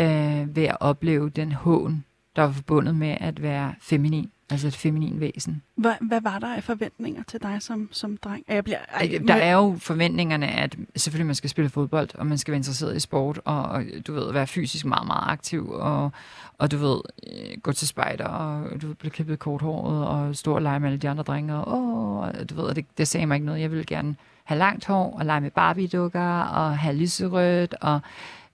[0.00, 2.04] øh, ved at opleve den hån,
[2.36, 4.30] der var forbundet med at være feminin.
[4.50, 5.62] Altså et feminin væsen.
[5.76, 8.44] Hvad, hvad var der af forventninger til dig som, som dreng?
[8.48, 12.38] Jeg bliver, ej, der er jo forventningerne, at selvfølgelig man skal spille fodbold, og man
[12.38, 16.12] skal være interesseret i sport, og, og du ved, være fysisk meget, meget aktiv, og,
[16.58, 20.54] og du ved, øh, gå til spejder, og du ved, blive klippet korthåret, og stå
[20.54, 23.34] og lege med alle de andre drenge, og, og du ved, det, det sagde mig
[23.34, 23.60] ikke noget.
[23.60, 28.00] Jeg ville gerne have langt hår, og lege med Barbie-dukker, og have lyserødt, og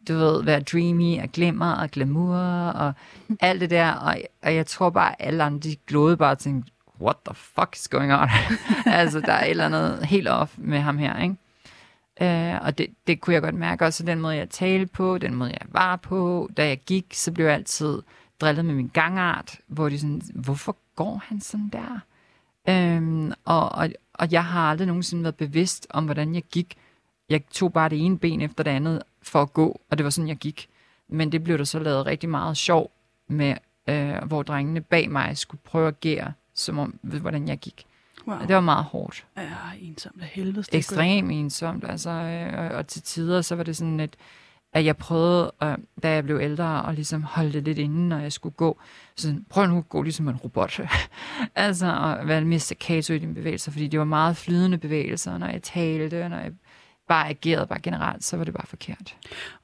[0.08, 2.36] du ved, være dreamy og glimmer og glamour
[2.68, 2.92] og
[3.40, 3.92] alt det der.
[3.92, 7.34] Og, og jeg tror bare, at alle andre, de glodede bare og tænkte, what the
[7.34, 8.28] fuck is going on?
[8.86, 11.36] altså, der er et eller andet helt off med ham her, ikke?
[12.20, 15.34] Øh, og det, det kunne jeg godt mærke også, den måde, jeg talte på, den
[15.34, 16.50] måde, jeg var på.
[16.56, 18.02] Da jeg gik, så blev jeg altid
[18.40, 22.00] drillet med min gangart, hvor de sådan, hvorfor går han sådan der?
[22.68, 26.74] Øhm, og, og, og jeg har aldrig nogensinde været bevidst om, hvordan jeg gik.
[27.28, 30.10] Jeg tog bare det ene ben efter det andet for at gå, og det var
[30.10, 30.68] sådan, jeg gik.
[31.08, 32.90] Men det blev der så lavet rigtig meget sjov
[33.28, 33.54] med,
[33.88, 37.86] øh, hvor drengene bag mig skulle prøve at agere, som om, ved, hvordan jeg gik.
[38.26, 38.36] Wow.
[38.36, 39.26] Og det var meget hårdt.
[39.36, 39.42] Ja,
[39.80, 40.64] ensomt af helvede.
[40.72, 44.16] Ekstremt ensomt, altså, øh, og, og til tider, så var det sådan et,
[44.72, 48.18] at jeg prøvede, øh, da jeg blev ældre, at ligesom holde det lidt inde, når
[48.18, 48.80] jeg skulle gå.
[49.16, 50.80] Så sådan, prøv nu at gå ligesom en robot.
[51.54, 55.46] altså at være mere staccato i dine bevægelser, fordi det var meget flydende bevægelser, når
[55.46, 56.52] jeg talte, når jeg
[57.08, 59.16] bare agerede bare generelt, så var det bare forkert.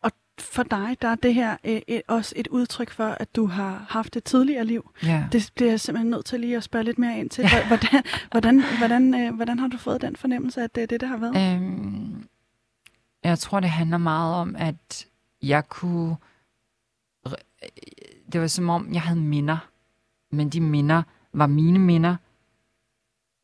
[0.03, 3.47] Og for dig, der er det her øh, et, også et udtryk for, at du
[3.47, 4.91] har haft et tidligere liv.
[5.03, 5.29] Ja.
[5.33, 7.45] Det bliver jeg simpelthen nødt til lige at spørge lidt mere ind til.
[7.69, 11.07] Hvordan, hvordan, hvordan, øh, hvordan har du fået den fornemmelse, at det er det, der
[11.07, 11.57] har været?
[11.57, 12.29] Øhm,
[13.25, 15.07] jeg tror, det handler meget om, at
[15.43, 16.17] jeg kunne...
[18.33, 19.69] Det var som om, jeg havde minder.
[20.31, 22.17] Men de minder var mine minder,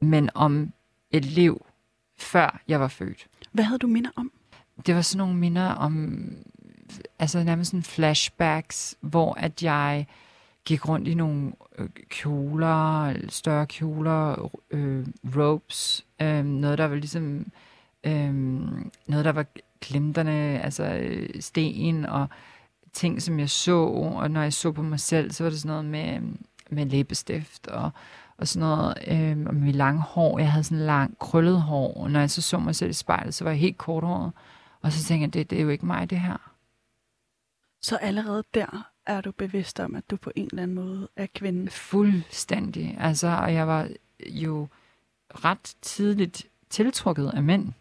[0.04, 0.72] men om
[1.10, 1.66] et liv,
[2.18, 3.26] før jeg var født.
[3.54, 4.32] Hvad havde du minder om?
[4.86, 6.24] Det var sådan nogle minder om,
[7.18, 10.06] altså nærmest sådan flashbacks, hvor at jeg
[10.64, 17.46] gik rundt i nogle øh, kjoler, større kjoler, øh, ropes, øh, noget der var ligesom,
[18.04, 18.34] øh,
[19.06, 19.46] noget der var
[19.80, 22.28] glimterne, altså øh, sten og
[22.92, 25.84] ting, som jeg så, og når jeg så på mig selv, så var det sådan
[25.84, 26.36] noget med,
[26.70, 27.90] med læbestift og,
[28.36, 30.38] og sådan noget, øh, og med lange hår.
[30.38, 33.34] Jeg havde sådan lang, krøllet hår, og når jeg så så mig selv i spejlet,
[33.34, 34.32] så var jeg helt korthåret.
[34.80, 36.50] Og så tænkte jeg, det, det er jo ikke mig, det her.
[37.80, 41.26] Så allerede der er du bevidst om, at du på en eller anden måde er
[41.34, 41.70] kvinde?
[41.70, 42.96] Fuldstændig.
[43.00, 43.88] Altså, og jeg var
[44.26, 44.68] jo
[45.30, 47.72] ret tidligt tiltrukket af mænd.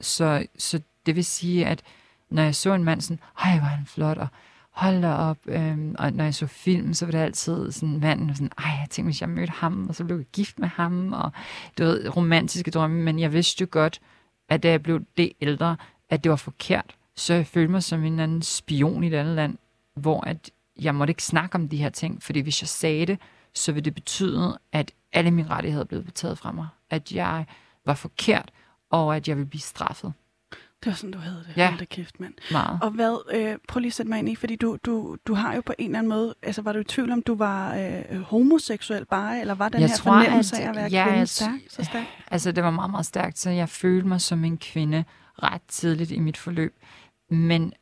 [0.00, 1.82] Så, så det vil sige, at
[2.30, 4.28] når jeg så en mand sådan, hej, var han flot, og
[4.72, 5.38] hold da op.
[5.46, 8.86] Øhm, og når jeg så film, så var det altid sådan manden, sådan, ej, jeg
[8.90, 11.30] tænkte, hvis jeg mødte ham, og så blev jeg gift med ham, og
[11.78, 14.00] du ved, romantiske drømme, men jeg vidste jo godt,
[14.48, 15.76] at da jeg blev det ældre,
[16.10, 16.96] at det var forkert.
[17.16, 19.58] Så jeg følte mig som en anden spion i et andet land,
[19.94, 23.18] hvor at jeg måtte ikke snakke om de her ting, fordi hvis jeg sagde det,
[23.54, 26.66] så ville det betyde, at alle mine rettigheder blev taget fra mig.
[26.90, 27.46] At jeg
[27.86, 28.50] var forkert,
[28.90, 30.12] og at jeg ville blive straffet.
[30.84, 31.56] Det var sådan, du havde det.
[31.56, 31.68] Ja.
[31.68, 32.34] Hold da kæft, mand.
[32.52, 32.78] Meget.
[32.82, 35.54] Og hvad, øh, prøv lige at sætte mig ind i, fordi du, du, du har
[35.54, 38.20] jo på en eller anden måde, altså var du i tvivl om, du var øh,
[38.20, 41.18] homoseksuel bare, eller var den Jeg her tror, fornemmelse at- af at være ja, kvinde
[41.18, 42.06] jeg- stærk, så stærk?
[42.30, 45.04] Altså, det var meget, meget stærkt, så jeg følte mig som en kvinde
[45.42, 46.74] ret tidligt i mit forløb.
[47.30, 47.72] Men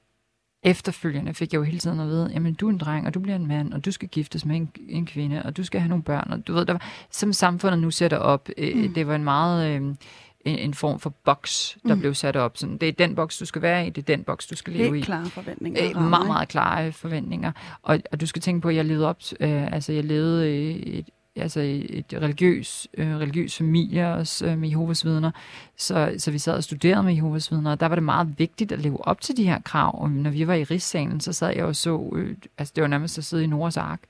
[0.63, 3.21] efterfølgende fik jeg jo hele tiden at vide, jamen du er en dreng, og du
[3.21, 5.89] bliver en mand, og du skal giftes med en, en kvinde, og du skal have
[5.89, 6.29] nogle børn.
[6.33, 8.95] Og du ved, der var, som samfundet nu sætter op, øh, Mm.
[8.95, 9.83] det var en meget...
[9.83, 9.95] Øh,
[10.44, 12.00] en, en form for boks, der Mm.
[12.00, 12.57] blev sat op.
[12.57, 14.72] Sådan, det er den boks, du skal være i, det er den boks, du skal
[14.72, 14.92] leve i.
[14.92, 15.85] Helt klare forventninger.
[15.96, 17.53] Øh, meget, meget klare forventninger.
[17.83, 20.50] Og, og du skal tænke på, at jeg levede op, øh, altså jeg levede
[20.85, 25.31] et, altså et religiøs, øh, religiøs familie også øh, med Jehovas vidner.
[25.76, 28.72] Så, så vi sad og studerede med Jehovas vidner, og der var det meget vigtigt
[28.72, 30.03] at leve op til de her krav.
[30.03, 32.88] Og når vi var i rigssalen, så sad jeg og så, øh, altså det var
[32.88, 34.00] nærmest at sidde i Noras ark.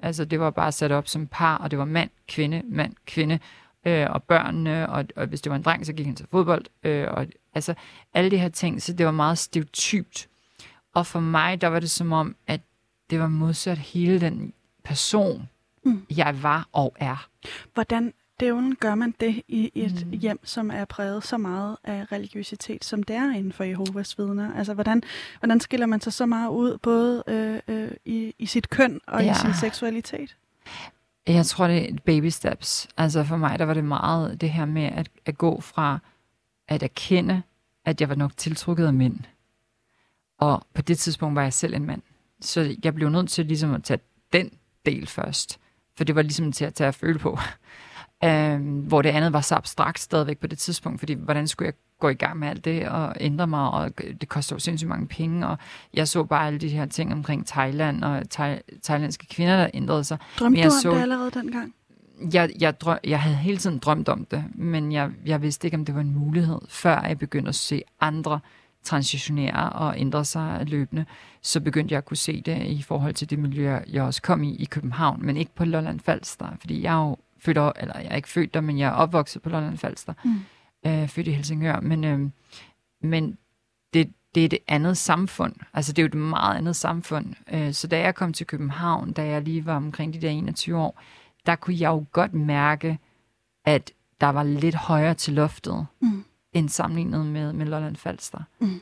[0.00, 3.38] Altså det var bare sat op som par, og det var mand, kvinde, mand, kvinde,
[3.88, 6.64] øh, og børnene, og, og hvis det var en dreng, så gik han til fodbold,
[6.82, 7.74] øh, og altså
[8.14, 10.28] alle de her ting, så det var meget stereotypt.
[10.94, 12.60] Og for mig, der var det som om, at
[13.10, 14.52] det var modsat hele den
[14.84, 15.48] person,
[15.84, 16.06] Mm.
[16.16, 17.28] jeg var og er.
[17.74, 20.12] Hvordan dævlen gør man det i et Mm.
[20.18, 24.54] hjem, som er præget så meget af religiøsitet, som det er inden for Jehovas vidner?
[24.54, 25.02] Altså, hvordan,
[25.40, 29.24] hvordan skiller man sig så meget ud, både øh, øh, i, i sit køn og.
[29.24, 29.30] Ja.
[29.30, 30.36] i sin seksualitet?
[31.28, 32.88] Jeg tror, det er baby steps.
[32.96, 35.98] Altså for mig, der var det meget det her med at, at gå fra
[36.68, 37.42] at erkende,
[37.84, 39.18] at jeg var nok tiltrukket af mænd.
[40.38, 42.02] Og på det tidspunkt var jeg selv en mand.
[42.40, 44.00] Så jeg blev nødt til ligesom at tage
[44.32, 44.50] den
[44.86, 45.58] del først.
[45.96, 47.38] For det var ligesom til at tage at føle på.
[48.24, 51.74] Øhm, hvor det andet var så abstrakt stadigvæk på det tidspunkt, fordi hvordan skulle jeg
[51.98, 55.06] gå i gang med alt det og ændre mig, og det koster jo sindssygt mange
[55.06, 55.58] penge, og
[55.94, 60.04] jeg så bare alle de her ting omkring Thailand og thai- thailandske kvinder, der ændrede
[60.04, 60.18] sig.
[60.38, 61.74] Drømte Men jeg du om så- det allerede dengang?
[62.32, 65.76] Jeg, jeg, drøm, jeg havde hele tiden drømt om det, men jeg, jeg vidste ikke,
[65.76, 68.40] om det var en mulighed, før jeg begyndte at se andre
[68.84, 71.04] transitionere og ændre sig løbende.
[71.42, 74.42] Så begyndte jeg at kunne se det i forhold til det miljø, jeg også kom
[74.42, 78.08] i i København, men ikke på Lolland Falster, fordi jeg er jo født, eller jeg
[78.10, 80.34] er ikke født der, men jeg er opvokset på Lolland Falster, Mm.
[80.86, 82.20] Øh, født i Helsingør, men, øh,
[83.02, 83.38] men
[83.94, 85.54] det, det er det andet samfund.
[85.74, 87.34] Altså det er jo et meget andet samfund.
[87.52, 90.78] Øh, så da jeg kom til København, da jeg lige var omkring de der 21
[90.78, 91.00] år,
[91.46, 92.98] der kunne jeg jo godt mærke,
[93.64, 96.24] at der var lidt højere til loftet, Mm.
[96.52, 98.38] end sammenlignet med, med Lolland Falster.
[98.60, 98.80] Mm.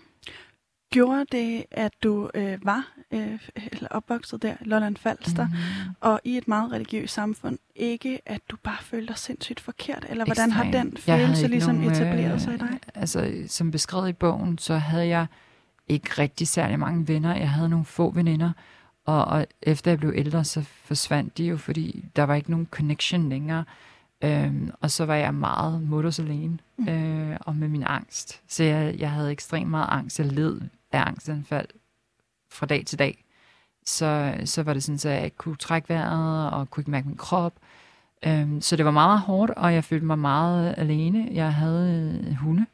[0.96, 3.38] Gjorde det, at du øh, var øh,
[3.72, 5.94] eller opvokset der, Lolland Falster, mm.
[6.00, 10.06] og i et meget religiøst samfund, ikke at du bare følte dig sindssygt forkert?
[10.09, 10.66] Eller hvordan Ekstrem.
[10.66, 12.78] har den følelse ligesom nogen, etableret sig i dig?
[12.94, 15.26] Altså, som beskrevet i bogen, så havde jeg
[15.88, 17.37] ikke rigtig særlig mange venner.
[17.37, 18.52] Jeg havde nogle få veninder,
[19.04, 22.68] og, og efter jeg blev ældre, så forsvandt de jo, fordi der var ikke nogen
[22.70, 23.64] connection længere.
[24.24, 26.88] Øhm, og så var jeg meget mutters alene, mm.
[26.88, 28.40] øh, og med min angst.
[28.48, 30.18] Så jeg, jeg havde ekstremt meget angst.
[30.18, 30.61] Jeg led
[30.92, 31.68] af angstanfald
[32.51, 33.25] fra dag til dag.
[33.87, 37.09] Så, så var det sådan, at jeg ikke kunne trække vejret, og kunne ikke mærke
[37.09, 37.55] min krop.
[38.27, 41.29] Øhm, så det var meget hårdt, og jeg følte mig meget alene.
[41.33, 42.66] Jeg havde øh, hunde,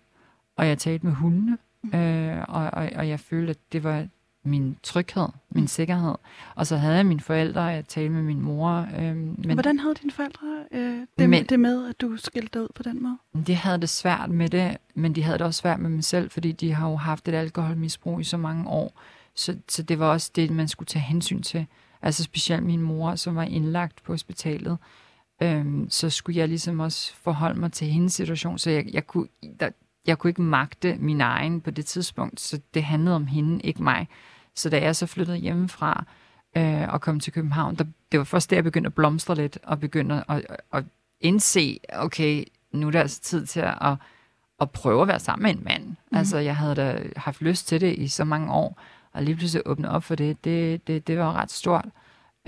[0.57, 1.99] og jeg talte med hundene, mm.
[1.99, 4.07] øh, og, og, og jeg følte, at det var
[4.45, 5.69] min tryghed, min mm.
[5.69, 6.15] sikkerhed.
[6.55, 8.89] Og så havde jeg mine forældre, og jeg talte med min mor.
[8.99, 12.63] Øh, men Hvordan havde dine forældre øh, det, men, det med, at du skilte dig
[12.63, 13.45] ud på den måde?
[13.47, 16.31] De havde det svært med det, men de havde det også svært med mig selv,
[16.31, 19.01] fordi de har jo haft et alkoholmisbrug i så mange år.
[19.35, 21.67] Så, så det var også det, man skulle tage hensyn til.
[22.03, 24.79] Altså specielt min mor, som var indlagt på hospitalet.
[25.43, 29.29] Øhm, så skulle jeg ligesom også forholde mig til hendes situation, så jeg, jeg, kunne,
[29.61, 29.71] der,
[30.07, 33.83] jeg kunne ikke magte min egen på det tidspunkt, så det handlede om hende, ikke
[33.83, 34.09] mig.
[34.57, 36.05] Så da jeg så flyttede hjemmefra
[36.57, 39.59] øh, og kom til København, der, det var først der, jeg begyndte at blomstre lidt,
[39.63, 40.85] og begyndte at, at, at
[41.21, 43.97] indse, okay, nu er det altså tid til at,
[44.61, 45.87] at prøve at være sammen med en mand.
[45.87, 46.19] Mm.
[46.19, 48.81] Altså, jeg havde da haft lyst til det i så mange år,
[49.13, 51.85] og lige pludselig åbne op for det, det, det, det var ret stort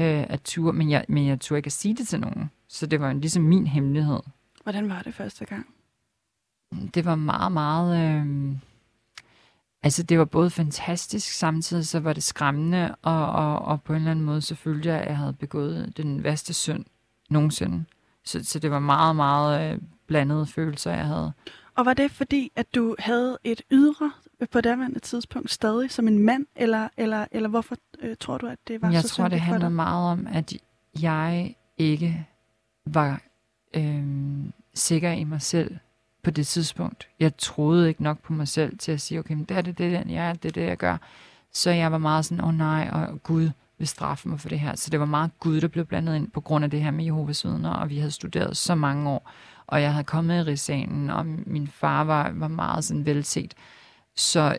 [0.01, 2.51] øh, at ture, men jeg, men jeg turde ikke at sige det til nogen.
[2.69, 4.21] Så det var ligesom min hemmelighed.
[4.63, 5.67] Hvordan var det første gang?
[6.95, 8.21] Det var meget, meget...
[8.21, 8.57] Øh,
[9.85, 13.97] altså, det var både fantastisk, samtidig så var det skræmmende, og, og, og på en
[13.97, 16.85] eller anden måde så følte jeg, at jeg havde begået den værste synd
[17.31, 17.85] nogensinde.
[18.25, 21.33] Så, så det var meget, meget øh, blandede følelser, jeg havde.
[21.75, 24.13] Og var det fordi, at du havde et ydre
[24.51, 28.59] på daværende tidspunkt stadig som en mand, eller, eller, eller hvorfor øh, tror du, at
[28.69, 30.53] det var jeg så Jeg tror, det handler meget om, at
[31.01, 32.27] jeg ikke
[32.87, 33.23] var
[33.75, 34.05] øh,
[34.75, 35.77] sikker i mig selv
[36.25, 37.09] på det tidspunkt.
[37.21, 39.79] Jeg troede ikke nok på mig selv til at sige, okay, men det er det,
[39.79, 40.97] det er den, jeg er, det er det, jeg gør.
[41.53, 44.61] Så jeg var meget sådan, åh oh, nej, og Gud vil straffe mig for det
[44.61, 44.77] her.
[44.77, 47.05] Så det var meget Gud, der blev blandet ind på grund af det her med
[47.05, 49.31] Jehovas vidner, og vi havde studeret så mange år,
[49.67, 53.55] og jeg havde kommet i risanen, og min far var, var meget sådan velset.
[54.17, 54.59] Så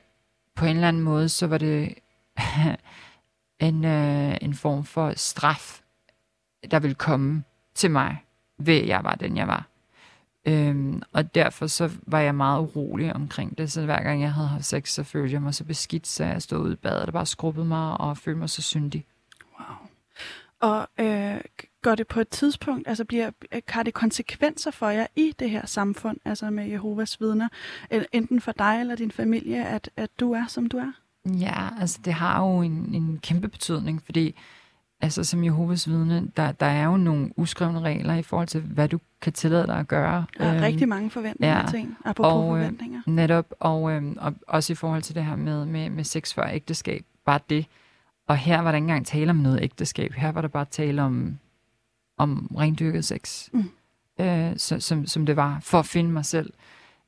[0.56, 1.94] på en eller anden måde, så var det
[3.60, 5.82] en, øh, en form for straf,
[6.72, 7.44] der ville komme
[7.76, 8.18] til mig,
[8.58, 9.75] ved at jeg var den, jeg var.
[10.46, 14.48] Øhm, og derfor så var jeg meget urolig omkring det, så hver gang jeg havde
[14.48, 17.14] haft sex, så følte jeg mig så beskidt, så jeg stod ude i badet og
[17.14, 19.06] bare skrubbede mig og følte mig så syndig.
[19.60, 19.78] Wow.
[20.60, 21.42] Og øh,
[21.82, 23.32] går det på et tidspunkt, altså bliver,
[23.68, 27.48] har det konsekvenser for jer i det her samfund, altså med Jehovas vidner,
[28.12, 30.92] enten for dig eller din familie, at, at du er, som du er?
[31.26, 34.36] Ja, altså det har jo en, en kæmpe betydning, fordi
[35.06, 38.90] altså som Jehovas vidne, der, der er jo nogle uskrevne regler i forhold til, hvad
[38.90, 40.26] du kan tillade dig at gøre.
[40.38, 43.02] Der er øhm, rigtig mange forventninger ja, ting, apropos og, øh, forventninger.
[43.08, 46.48] Netop, og, øh, og også i forhold til det her med, med, med sex før
[46.48, 47.66] ægteskab, bare det.
[48.28, 51.02] Og her var der ikke engang tale om noget ægteskab, her var der bare tale
[51.02, 51.38] om,
[52.18, 53.70] om rendyrket sex, mm.
[54.20, 56.54] øh, så, som, som det var, for at finde mig selv.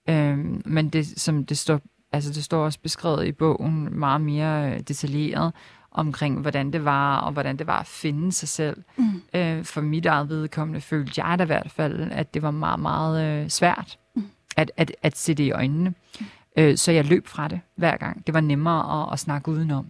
[0.10, 1.82] Øh, men det, som det står,
[2.12, 5.54] altså det står også beskrevet i bogen meget mere øh, detaljeret,
[5.98, 8.84] omkring, hvordan det var, og hvordan det var at finde sig selv.
[8.98, 9.22] Mm.
[9.34, 12.80] Øh, for mit eget vedkommende følte jeg da i hvert fald, at det var meget,
[12.80, 14.24] meget øh, svært mm.
[14.58, 15.94] at, at, at se det i øjnene.
[16.20, 16.26] Mm.
[16.58, 18.28] Øh, så jeg løb fra det hver gang.
[18.28, 19.88] Det var nemmere at, at snakke udenom.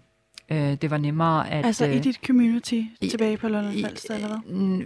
[0.50, 1.66] Øh, det var nemmere at...
[1.66, 4.86] Altså i øh, dit community tilbage på London Falster, eller hvad?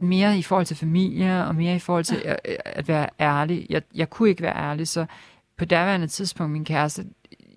[0.00, 2.34] Mere i forhold til familie, og mere i forhold til ja.
[2.44, 3.66] at, at være ærlig.
[3.70, 5.06] Jeg, jeg kunne ikke være ærlig, så
[5.56, 7.04] på derværende tidspunkt, min kæreste,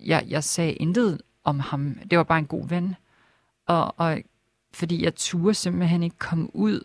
[0.04, 1.94] jeg, jeg sagde intet om ham.
[2.10, 2.94] Det var bare en god ven.
[3.66, 4.18] Og, og
[4.72, 6.80] fordi jeg turde simpelthen ikke komme ud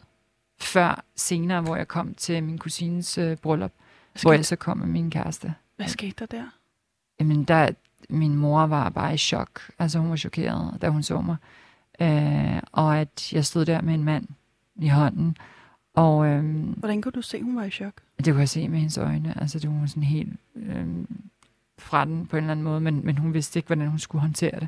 [0.59, 3.71] før senere, hvor jeg kom til min kusines øh, bryllup,
[4.21, 5.53] hvor jeg så kom med min kæreste.
[5.75, 6.45] Hvad skete der der?
[7.19, 7.69] Jamen, der,
[8.09, 9.61] min mor var bare i chok.
[9.79, 11.35] Altså, hun var chokeret, da hun så mig.
[12.01, 14.27] Øh, og at jeg stod der med en mand
[14.75, 15.37] i hånden.
[15.93, 17.93] Og, øh, Hvordan kunne du se, hun var i chok?
[18.17, 19.41] Det kunne jeg se med hendes øjne.
[19.41, 20.87] Altså, det var sådan helt øh,
[21.79, 24.21] fra den på en eller anden måde, men, men hun vidste ikke, hvordan hun skulle
[24.21, 24.67] håndtere det.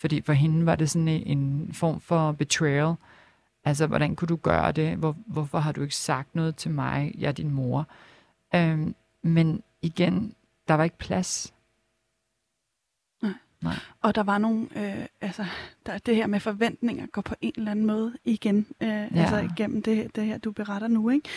[0.00, 2.94] Fordi for hende var det sådan en form for betrayal.
[3.64, 4.96] Altså, hvordan kunne du gøre det?
[4.96, 7.14] Hvor, hvorfor har du ikke sagt noget til mig?
[7.18, 7.86] Jeg er din mor.
[8.54, 10.34] Øhm, men igen,
[10.68, 11.54] der var ikke plads.
[13.62, 13.74] Nej.
[14.02, 15.44] Og der var nogle, øh, altså,
[15.86, 19.08] der, det her med forventninger går på en eller anden måde igen, øh, ja.
[19.14, 21.28] altså igennem det, det her, du beretter nu, ikke?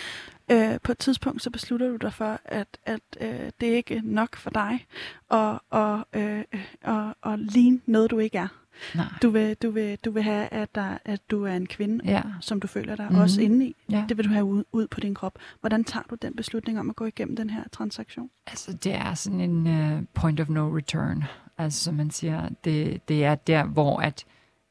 [0.52, 4.02] Øh, på et tidspunkt, så beslutter du dig for, at, at øh, det er ikke
[4.04, 4.86] nok for dig
[5.32, 6.44] at, og, øh,
[6.84, 8.48] og, og ligne noget, du ikke er.
[8.96, 9.06] Nej.
[9.22, 12.22] Du vil, du vil, du vil have, at, der, at du er en kvinde, Ja.
[12.42, 13.12] som du føler dig Mhm.
[13.12, 13.24] mm-hmm.
[13.24, 13.76] også inde i.
[13.90, 14.06] Ja.
[14.10, 15.40] Det vil du have ud, ud på din krop.
[15.60, 18.30] Hvordan tager du den beslutning om at gå igennem den her transaktion?
[18.48, 21.24] Altså, det er sådan en uh, point of no return.
[21.58, 24.26] Altså, som man siger, det, det er der, hvor at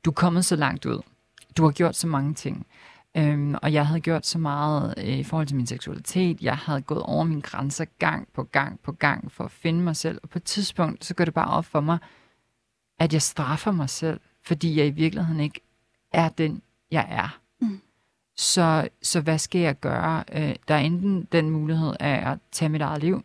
[0.05, 1.01] du er kommet så langt ud.
[1.57, 2.67] Du har gjort så mange ting.
[3.17, 6.43] Øhm, og jeg havde gjort så meget øh, i forhold til min seksualitet.
[6.43, 9.97] Jeg havde gået over mine grænser gang på gang på gang for at finde mig
[9.97, 10.19] selv.
[10.23, 11.99] Og på et tidspunkt, så går det bare op for mig,
[12.99, 15.61] at jeg straffer mig selv, fordi jeg i virkeligheden ikke
[16.13, 17.39] er den, jeg er.
[17.61, 17.81] Mm.
[18.37, 20.25] Så, så hvad skal jeg gøre?
[20.33, 23.25] Øh, der er enten den mulighed af at tage mit eget liv,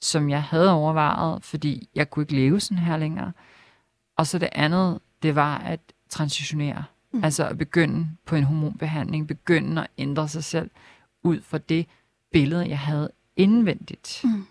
[0.00, 3.32] som jeg havde overvejet, fordi jeg kunne ikke leve sådan her længere.
[4.16, 6.84] Og så det andet, det var at transitionere.
[7.12, 7.24] Mm.
[7.24, 10.70] Altså at begynde på en hormonbehandling, begynde at ændre sig selv
[11.22, 11.86] ud fra det
[12.32, 14.20] billede, jeg havde indvendigt.
[14.24, 14.46] Mm.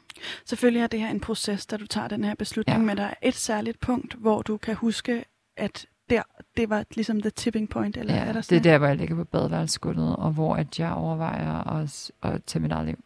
[0.46, 2.86] Selvfølgelig er det her en proces, da du tager den her beslutning, Ja.
[2.86, 5.26] men der er et særligt punkt, hvor du kan huske,
[5.58, 6.24] at der,
[6.58, 8.88] det var ligesom the tipping point, eller Ja, er der det sådan er der, hvor
[8.88, 13.04] jeg ligger på badeværelsesgulvet, og hvor at jeg overvejer at, at tage mit eget liv.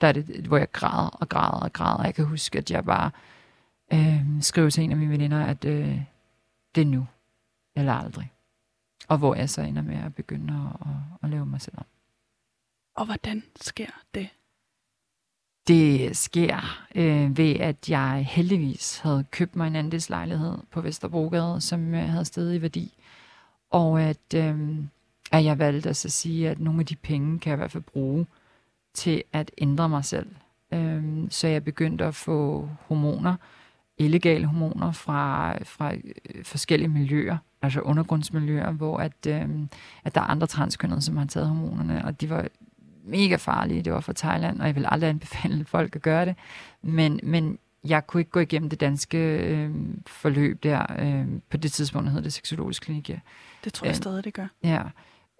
[0.00, 2.04] Der er det, hvor jeg græder og græder og græder.
[2.04, 3.10] Jeg kan huske, at jeg bare
[3.92, 6.00] øh, skriver til en af mine veninder, at øh,
[6.74, 7.06] det er nu,
[7.76, 8.32] eller aldrig.
[9.08, 11.86] Og hvor jeg så ender med at begynde at, at, at lave mig selv om.
[12.94, 14.28] Og hvordan sker det?
[15.68, 21.94] Det sker øh, ved, at jeg heldigvis havde købt mig en andelslejlighed på Vesterbrogade, som
[21.94, 22.92] øh, havde stedet i værdi.
[23.70, 24.78] Og at, øh,
[25.32, 27.72] at jeg valgte at så sige, at nogle af de penge kan jeg i hvert
[27.72, 28.26] fald bruge
[28.98, 30.26] til at ændre mig selv.
[30.74, 33.34] Øh, så jeg begyndte at få hormoner,
[33.98, 39.48] illegale hormoner fra, fra øh, forskellige miljøer, altså undergrundsmiljøer, hvor at, øh,
[40.04, 42.46] at der er andre transkønnede, som har taget hormonerne, og de var
[43.04, 43.82] mega farlige.
[43.82, 46.34] Det var fra Thailand, og jeg vil aldrig anbefale folk at gøre det.
[46.82, 49.70] Men, men jeg kunne ikke gå igennem det danske øh,
[50.06, 50.86] forløb der.
[50.98, 53.10] Øh, på det tidspunkt hed det seksologisk klinik.
[53.10, 53.18] Ja.
[53.64, 54.46] Det tror jeg Øh, stadig, det gør.
[54.64, 54.82] ja.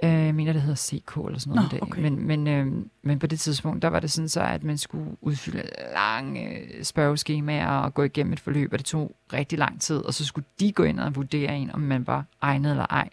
[0.04, 1.72] Øh, jeg mener, det hedder CK eller sådan noget.
[1.72, 2.02] Nå, okay.
[2.02, 2.66] Men, men, øh,
[3.02, 5.62] men på det tidspunkt, der var det sådan så, at man skulle udfylde
[5.94, 9.96] lange øh, spørgeskemaer og gå igennem et forløb, og det tog rigtig lang tid.
[9.96, 13.08] Og så skulle de gå ind og vurdere en, om man var egnet eller ej.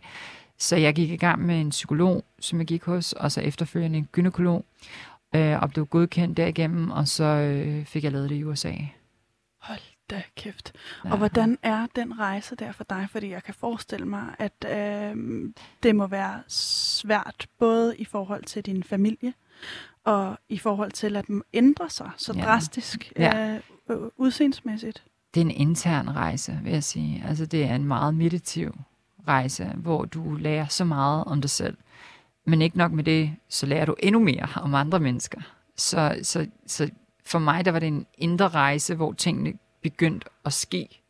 [0.58, 3.98] Så jeg gik i gang med en psykolog, som jeg gik hos, og så efterfølgende
[3.98, 4.66] en gynekolog,
[5.36, 8.74] øh, og blev godkendt derigennem, og så øh, fik jeg lavet det i USA.
[9.62, 10.74] Hold da kæft.
[11.06, 11.12] Ja.
[11.12, 13.08] Og hvordan er den rejse der for dig?
[13.12, 15.16] Fordi jeg kan forestille mig, at øh,
[15.84, 19.34] det må være svært, både i forhold til din familie,
[20.04, 22.44] og i forhold til at ændre sig så Ja.
[22.44, 23.54] drastisk Ja.
[23.56, 25.04] øh, øh, udseendsmæssigt.
[25.34, 27.24] Det er en intern rejse, vil jeg sige.
[27.28, 28.76] Altså, det er en meget meditativ
[29.28, 31.78] rejse, hvor du lærer så meget om dig selv.
[32.46, 35.42] Men ikke nok med det, så lærer du endnu mere om andre mennesker.
[35.78, 36.90] Så, så, så
[37.26, 39.54] for mig, der var det en indre rejse, hvor tingene
[39.90, 41.02] begyndte at ske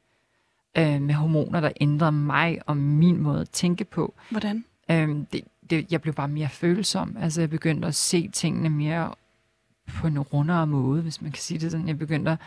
[0.78, 4.14] øh, med hormoner, der ændrede mig og min måde at tænke på.
[4.30, 4.66] Hvordan?
[4.92, 7.18] Øhm, det, det, jeg blev bare mere følsom.
[7.20, 9.14] Altså, jeg begyndte at se tingene mere
[9.88, 11.88] på en rundere måde, hvis man kan sige det sådan.
[11.88, 12.38] Jeg begyndte at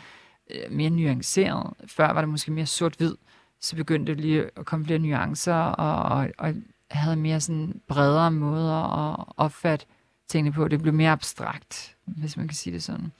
[0.50, 1.74] øh, mere nuanceret.
[1.86, 3.14] Før var det måske mere sort-hvid.
[3.60, 6.54] Så begyndte det lige at komme flere nuancer, og, og, og
[6.90, 9.86] havde mere sådan bredere måder at opfatte
[10.28, 10.68] tingene på.
[10.68, 13.12] Det blev mere abstrakt, hvis man kan sige det sådan.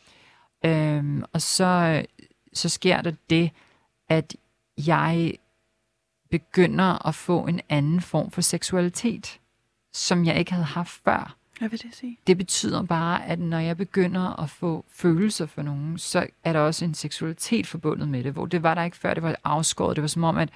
[0.64, 2.04] Øhm, og så,
[2.52, 3.50] så sker der det,
[4.08, 4.36] at
[4.86, 5.34] jeg
[6.30, 9.40] begynder at få en anden form for seksualitet,
[9.92, 11.34] som jeg ikke havde haft før.
[11.58, 12.18] Hvad vil det sige?
[12.26, 16.60] Det betyder bare, at når jeg begynder at få følelser for nogen, så er der
[16.60, 19.96] også en seksualitet forbundet med det, hvor det var der ikke før, det var afskåret.
[19.96, 20.48] Det var som om, at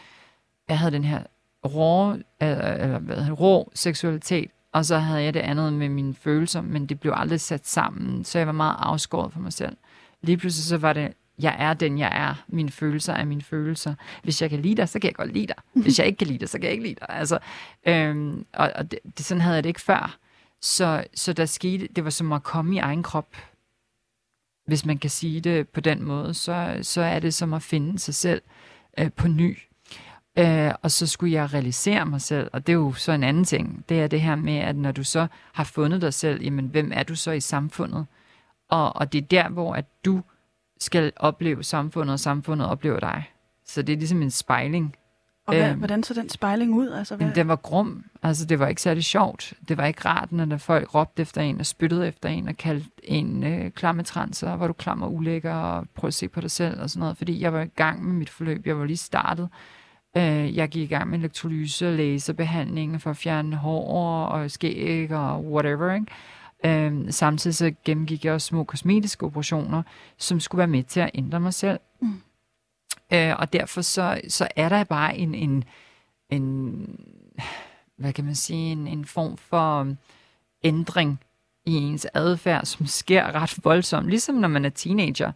[0.69, 1.23] jeg havde den her
[1.67, 6.87] rå, eller, hvad rå seksualitet, og så havde jeg det andet med mine følelser, men
[6.87, 9.77] det blev aldrig sat sammen, så jeg var meget afskåret for mig selv.
[10.23, 12.45] Lige pludselig så var det, jeg er den, jeg er.
[12.49, 13.95] Mine følelser er mine følelser.
[14.23, 15.57] Hvis jeg kan lide dig, så kan jeg godt lide dig.
[15.83, 17.07] Hvis jeg ikke kan lide dig, så kan jeg ikke lide dig.
[17.09, 17.39] Altså,
[17.87, 20.19] øhm, og og det, det, sådan havde jeg det ikke før.
[20.61, 23.37] Så, så der skete, det var som at komme i egen krop.
[24.67, 27.99] Hvis man kan sige det på den måde, så, så er det som at finde
[27.99, 28.43] sig selv
[28.99, 29.59] øh, på ny.
[30.39, 33.45] Øh, og så skulle jeg realisere mig selv, og det er jo så en anden
[33.45, 33.85] ting.
[33.89, 36.93] Det er det her med, at når du så har fundet dig selv, jamen hvem
[36.95, 38.07] er du så i samfundet?
[38.69, 40.23] Og, og det er der, hvor at du
[40.83, 43.25] skal opleve samfundet, og samfundet oplever dig.
[43.67, 44.97] Så det er ligesom en spejling.
[45.47, 45.79] Og hvad, Øhm.
[45.79, 46.89] hvordan så den spejling ud?
[46.91, 48.05] Altså, hvad, den var grum.
[48.23, 49.53] Altså, det var ikke særlig sjovt.
[49.69, 52.57] Det var ikke rart, når der folk råbte efter en og spyttede efter en og
[52.57, 56.41] kaldte en øh, klammetrans, og var du klam og ulækker, og prøv at se på
[56.41, 57.17] dig selv og sådan noget.
[57.17, 58.67] Fordi jeg var i gang med mit forløb.
[58.67, 59.49] Jeg var lige startet.
[60.17, 65.45] Øh, jeg gik i gang med elektrolyse laserbehandling for at fjerne hår og skæg og
[65.45, 66.07] whatever, ikke?
[66.65, 69.83] Øh, samtidig så gennemgik jeg også små kosmetiske operationer,
[70.19, 71.81] som skulle være med til at ændre mig selv.
[72.01, 72.23] Mm.
[73.13, 75.65] Øh, og derfor så, så er der bare en, en,
[76.31, 76.87] en
[77.97, 79.97] hvad kan man sige, en, en form for um,
[80.65, 81.21] ændring
[81.67, 85.33] i ens adfærd, som sker ret voldsomt, ligesom når man er teenager.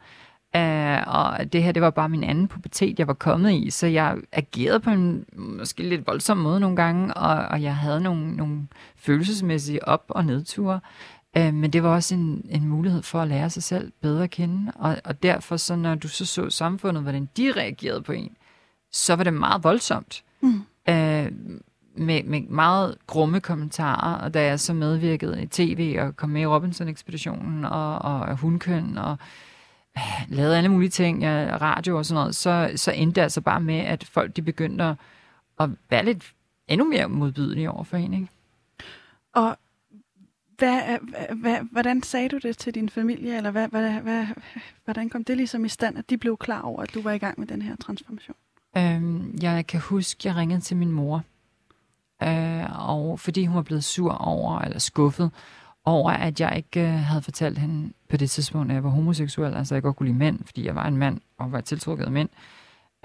[0.55, 3.87] Uh, og det her, det var bare min anden pubertet, jeg var kommet i, så
[3.87, 8.37] jeg agerede på en måske lidt voldsom måde nogle gange, og, og jeg havde nogle,
[8.37, 8.67] nogle
[8.97, 10.81] følelsesmæssige op- og nedture.
[11.37, 14.31] Uh, men det var også en, en mulighed for at lære sig selv bedre at
[14.31, 18.37] kende, og, og derfor så, når du så så samfundet, hvordan de reagerede på en,
[18.93, 20.25] så var det meget voldsomt.
[20.41, 20.63] Mm.
[20.89, 21.33] Øh,
[21.97, 26.43] med, med meget grumme kommentarer, og da jeg så medvirkede i tv og kom med
[26.43, 29.17] i Robinson-ekspeditionen og, og hundkøn og
[29.99, 33.41] øh, lavede alle mulige ting, ja, radio og sådan noget, så, så endte det altså
[33.41, 34.95] bare med, at folk de begyndte at,
[35.61, 36.33] at være lidt
[36.69, 38.15] endnu mere modbydelige over for en.
[38.15, 38.29] Ikke?
[39.35, 39.57] Og
[40.59, 44.27] hvad, øh, hvad, hvad, hvordan sagde du det til din familie, eller hvad, hvad, hvad,
[44.85, 47.19] hvordan kom det ligesom i stand, at de blev klar over, at du var i
[47.19, 48.37] gang med den her transformation?
[48.77, 51.23] Øhm, jeg kan huske, jeg ringede til min mor,
[52.23, 55.31] øh, og fordi hun var blevet sur over, eller skuffet,
[55.85, 59.55] over, at jeg ikke øh, havde fortalt hende på det tidspunkt, at jeg var homoseksuel,
[59.55, 62.13] altså jeg godt kunne lide mænd, fordi jeg var en mand og var tiltrukket af
[62.13, 62.29] mænd,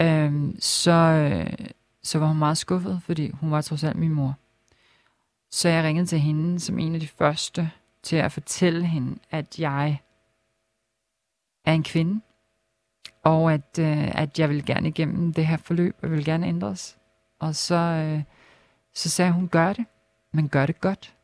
[0.01, 1.67] øh, så, øh,
[2.03, 4.35] så var hun meget skuffet, fordi hun var trods alt min mor.
[5.51, 7.71] Så jeg ringede til hende som en af de første
[8.03, 10.01] til at fortælle hende, at jeg
[11.65, 12.21] er en kvinde,
[13.23, 16.97] og at, øh, at jeg vil gerne igennem det her forløb, og vil gerne ændres.
[17.39, 18.23] Og så, øh,
[18.93, 19.85] så sagde hun, gør det,
[20.33, 21.15] men gør det godt.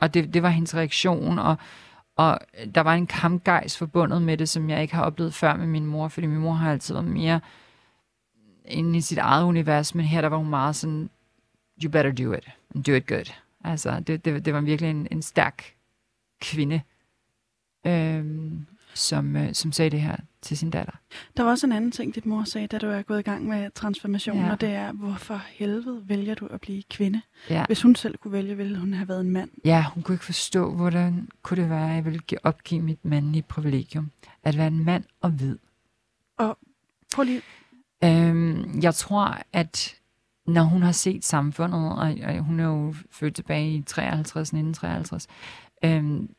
[0.00, 1.56] Og det, det var hendes reaktion, og,
[2.16, 2.38] og
[2.74, 5.86] der var en kampgejs forbundet med det, som jeg ikke har oplevet før med min
[5.86, 7.40] mor, fordi min mor har altid været mere
[8.64, 11.10] inde i sit eget univers, men her der var hun meget sådan,
[11.84, 13.32] you better do it, and do it good.
[13.64, 15.74] Altså, det, det, det var virkelig en, en stærk
[16.40, 16.80] kvinde,
[17.86, 20.92] øhm, som, øh, som sagde det her til sin datter.
[21.36, 23.46] Der var også en anden ting, dit mor sagde, da du er gået i gang
[23.48, 24.52] med transformationen, Ja.
[24.52, 27.22] og det er, hvorfor helvede vælger du at blive kvinde?
[27.50, 27.64] Ja.
[27.66, 29.50] Hvis hun selv kunne vælge, ville hun have været en mand.
[29.64, 33.04] Ja, hun kunne ikke forstå, hvordan kunne det være, at jeg ville gi- opgive mit
[33.04, 34.10] mandlige privilegium.
[34.44, 35.58] At være en mand og hvid.
[37.14, 37.42] Prøv lige,
[38.04, 39.96] Øhm, jeg tror, at
[40.46, 45.26] når hun har set samfundet, og, og hun er jo født tilbage i 53, 1953,
[45.84, 46.34] øhm,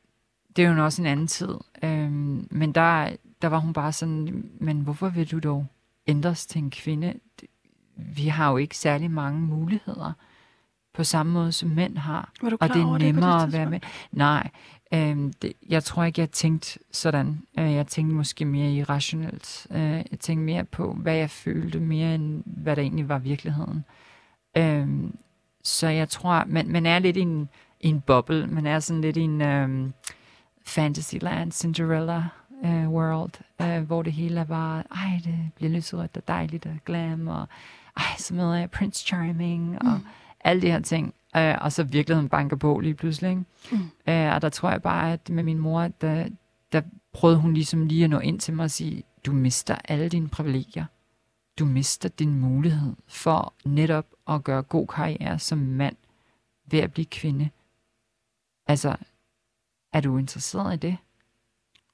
[0.56, 1.54] det er jo også en anden tid.
[1.84, 5.66] Øhm, men der, der var hun bare sådan, men hvorfor vil du dog
[6.08, 7.14] ændres til en kvinde?
[7.95, 10.14] Vi har jo ikke særlig mange muligheder
[10.94, 12.32] på samme måde, som mænd har.
[12.41, 13.80] var du Og klar det er over nemmere det at være med.
[14.12, 14.50] Nej,
[14.94, 17.41] øhm, det, jeg tror ikke, jeg tænkte sådan.
[17.60, 19.68] Øh, jeg tænkte måske mere irrationelt.
[19.72, 23.86] Øh, jeg tænkte mere på, hvad jeg følte, mere end hvad der egentlig var virkeligheden.
[24.58, 25.16] Øhm,
[25.64, 28.48] så jeg tror, man, man er lidt i en, i en boble.
[28.48, 29.94] Man er sådan lidt i en øhm,
[30.66, 32.24] Fantasyland, Cinderella
[32.66, 33.32] øh, world,
[33.62, 37.48] øh, hvor det hele er bare, ej, det bliver lyserødt og dejligt og glam, og
[37.98, 40.06] ej, så møder jeg Prince Charming, og Mm.
[40.44, 41.14] Alle de her ting.
[41.36, 43.30] Øh, og så virkeligheden banker på lige pludselig.
[43.30, 43.44] Ikke?
[43.72, 44.12] Mm.
[44.14, 46.28] Øh, og der tror jeg bare, at med min mor, der,
[46.72, 46.82] der
[47.14, 50.30] prøvede hun ligesom lige at nå ind til mig og sige, du mister alle dine
[50.30, 50.86] privilegier.
[51.60, 55.96] Du mister din mulighed for netop at gøre god karriere som mand
[56.66, 57.50] ved at blive kvinde.
[58.68, 58.96] Altså,
[59.94, 60.98] er du interesseret i det?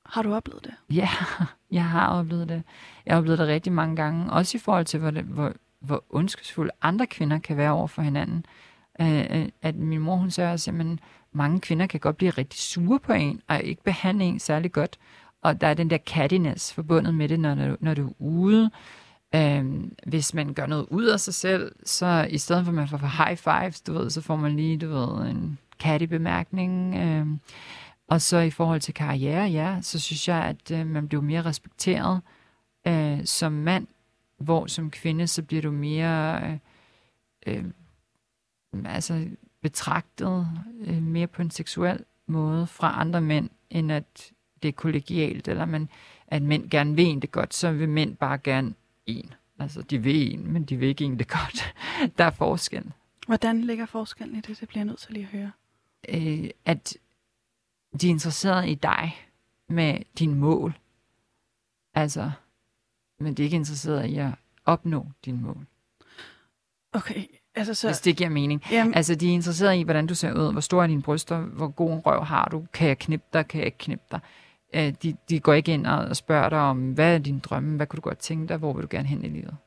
[0.05, 0.95] Har du oplevet det?
[0.95, 1.09] Ja,
[1.71, 2.63] jeg har oplevet det.
[3.05, 4.31] Jeg har oplevet det rigtig mange gange.
[4.31, 8.01] Også i forhold til, hvor, det, hvor, hvor ondskabsfulde andre kvinder kan være over for
[8.01, 8.45] hinanden.
[9.01, 10.99] Øh, øh at min mor, hun sagde også, at
[11.31, 14.99] mange kvinder kan godt blive rigtig sure på en, og ikke behandle en særlig godt.
[15.41, 18.13] Og der er den der cattiness forbundet med det, når, når, du, når du er
[18.19, 18.71] ude.
[19.35, 22.87] Øhm, hvis man gør noget ud af sig selv, så i stedet for at man
[22.87, 26.95] får high fives, du ved, så får man lige, du ved, en catty bemærkning.
[26.95, 27.39] Øhm,
[28.07, 31.41] og så i forhold til karriere, ja, så synes jeg, at øh, man bliver mere
[31.41, 32.21] respekteret
[32.87, 33.87] øh, som mand,
[34.39, 36.57] hvor som kvinde, så bliver du mere øh,
[37.47, 37.65] øh,
[38.85, 39.27] altså
[39.61, 40.47] betragtet
[40.81, 44.31] øh, mere på en seksuel måde fra andre mænd, end at
[44.63, 45.89] det er kollegialt, eller man,
[46.27, 48.73] at mænd gerne vil en det godt, så vil mænd bare gerne
[49.05, 49.33] en.
[49.59, 51.75] Altså, de vil en, men de vil ikke en det godt.
[52.17, 52.91] Der er forskel.
[53.27, 54.59] Hvordan ligger forskellen i det?
[54.59, 55.51] Det bliver jeg nødt til lige at høre.
[56.09, 56.97] øh, at
[58.01, 59.27] de er interesseret i dig
[59.69, 60.79] med dine mål.
[61.93, 62.31] Altså,
[63.19, 64.29] men de er ikke interesseret i at
[64.65, 65.65] opnå dine mål.
[66.93, 67.23] Okay,
[67.55, 67.87] altså så...
[67.87, 68.63] Hvis det giver mening.
[68.71, 71.39] Jamen, Altså, de er interesserede i, hvordan du ser ud, hvor store er dine bryster,
[71.39, 74.19] hvor god en røv har du, kan jeg knippe dig, kan jeg ikke knippe dig.
[74.73, 77.87] Øh, de, de går ikke ind og spørger dig om, hvad er din drømme, hvad
[77.87, 79.57] kunne du godt tænke dig, hvor vil du gerne hen i livet?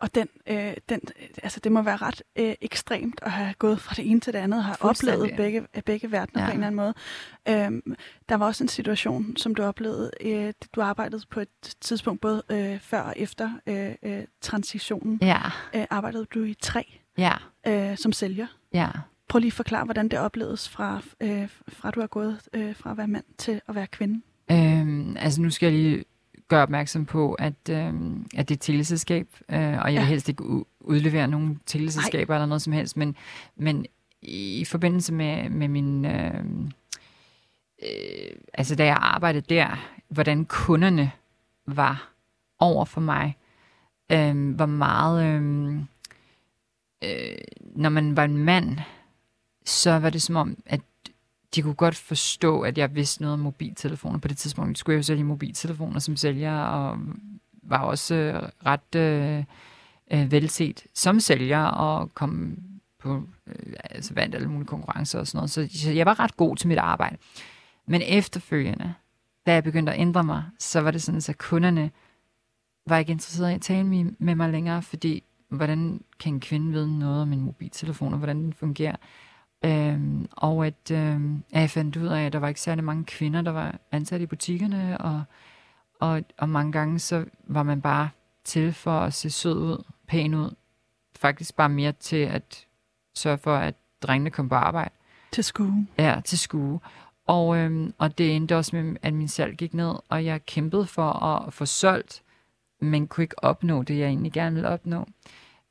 [0.00, 1.00] Og den, øh, den,
[1.42, 4.38] altså det må være ret øh, ekstremt at have gået fra det ene til det
[4.38, 6.46] andet, og have oplevet begge, begge verdener ja.
[6.46, 6.50] Ja.
[6.50, 6.94] på en eller anden måde.
[7.48, 7.96] Øhm,
[8.28, 10.10] der var også en situation, som du oplevede.
[10.20, 11.48] Øh, du arbejdede på et
[11.80, 15.18] tidspunkt både øh, før og efter øh, øh, transitionen.
[15.22, 15.40] Ja,
[15.74, 17.32] Øh, arbejdede du i tre ja,
[17.66, 18.46] øh, som sælger.
[18.74, 18.88] ja.
[19.28, 22.90] Prøv lige at forklare, hvordan det opleves fra, øh, fra du er gået øh, fra
[22.90, 24.20] at være mand til at være kvinde.
[24.50, 26.04] Øhm, altså, nu skal jeg lige
[26.48, 30.04] gøre opmærksom på, at, øhm, at det er et teleselskab, øh, og jeg vil Ja.
[30.04, 30.44] helst ikke
[30.80, 33.16] udlevere nogen teleselskaber eller noget som helst, men,
[33.56, 33.86] men
[34.22, 36.04] i forbindelse med, med min...
[36.04, 36.44] Øh,
[37.82, 41.10] øh, altså, da jeg arbejdede der, hvordan kunderne
[41.66, 42.12] var
[42.58, 43.36] over for mig,
[44.12, 45.24] øh, hvor meget...
[45.24, 45.74] Øh,
[47.04, 47.38] øh,
[47.76, 48.78] når man var en mand,
[49.64, 50.80] så var det som om, at
[51.54, 54.18] de kunne godt forstå, at jeg vidste noget om mobiltelefoner.
[54.18, 56.98] På det tidspunkt skulle jeg jo sælge mobiltelefoner som sælger, og
[57.62, 59.44] var også øh, ret øh,
[60.10, 62.58] øh, velset som sælger, og kom
[62.98, 65.50] på, øh, altså vandt alle mulige konkurrencer og sådan noget.
[65.50, 67.16] Så, så jeg var ret god til mit arbejde.
[67.86, 68.94] Men efterfølgende,
[69.46, 71.90] da jeg begyndte at ændre mig, så var det sådan, at kunderne
[72.86, 76.72] var ikke interesserede i at tale med- med mig længere, fordi hvordan kan en kvinde
[76.72, 78.96] vide noget om en mobiltelefon, og hvordan den fungerer?
[79.64, 83.04] Øhm, og at, øhm, at jeg fandt ud af, at der var ikke særlig mange
[83.04, 85.22] kvinder, der var ansat i butikkerne, og,
[86.00, 88.08] og, og mange gange så var man bare
[88.44, 90.54] til for at se sød ud, pæn ud.
[91.18, 92.66] Faktisk bare mere til at
[93.14, 94.90] sørge for, at drengene kom på arbejde.
[95.32, 95.86] Til skue.
[95.98, 96.80] Ja, til skue.
[97.26, 100.86] Og, øhm, og det endte også med, at min salg gik ned, og jeg kæmpede
[100.86, 102.22] for at få solgt,
[102.80, 105.06] men kunne ikke opnå det, jeg egentlig gerne ville opnå.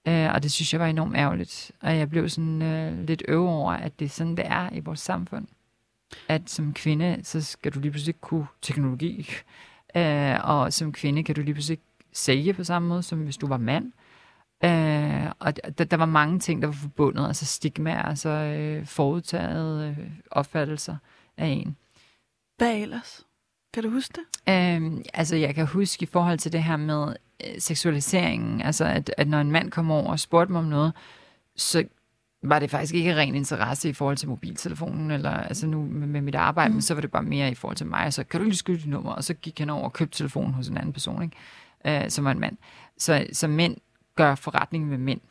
[0.08, 1.72] Øh, og det synes jeg var enormt ærgerligt.
[1.82, 4.80] Og jeg blev sådan øh, lidt øve over, at det er sådan, det er i
[4.80, 5.47] vores samfund.
[6.28, 9.30] At som kvinde, så skal du lige pludselig ikke kunne teknologi.
[9.95, 11.84] Øh, og som kvinde kan du lige pludselig ikke
[12.14, 13.91] sælge på samme måde, som hvis du var mand.
[14.64, 19.89] Øh, og der, der var mange ting, der var forbundet, altså stigmaer, altså øh, forudtaget
[19.89, 20.97] øh, opfattelser
[21.38, 21.78] af en.
[22.58, 23.26] Hvad ellers?
[23.74, 24.53] Kan du huske det?
[24.53, 27.16] Øhm, altså, jeg kan huske i forhold til det her med
[27.60, 30.94] seksualiseringen, altså at, at når en mand kom over og spurgte mig om noget,
[31.56, 31.84] så
[32.44, 36.22] var det faktisk ikke ren interesse i forhold til mobiltelefonen, eller altså nu med, med
[36.22, 36.76] mit arbejde, mm.
[36.76, 38.78] men så var det bare mere i forhold til mig, så kan du lige skrive
[38.78, 42.04] dit nummer, og så gik han over og købte telefonen hos en anden person, ikke?
[42.04, 42.58] Øh, som var en mand.
[42.98, 43.78] Så, så mænd
[44.16, 45.22] gør forretning med mænd.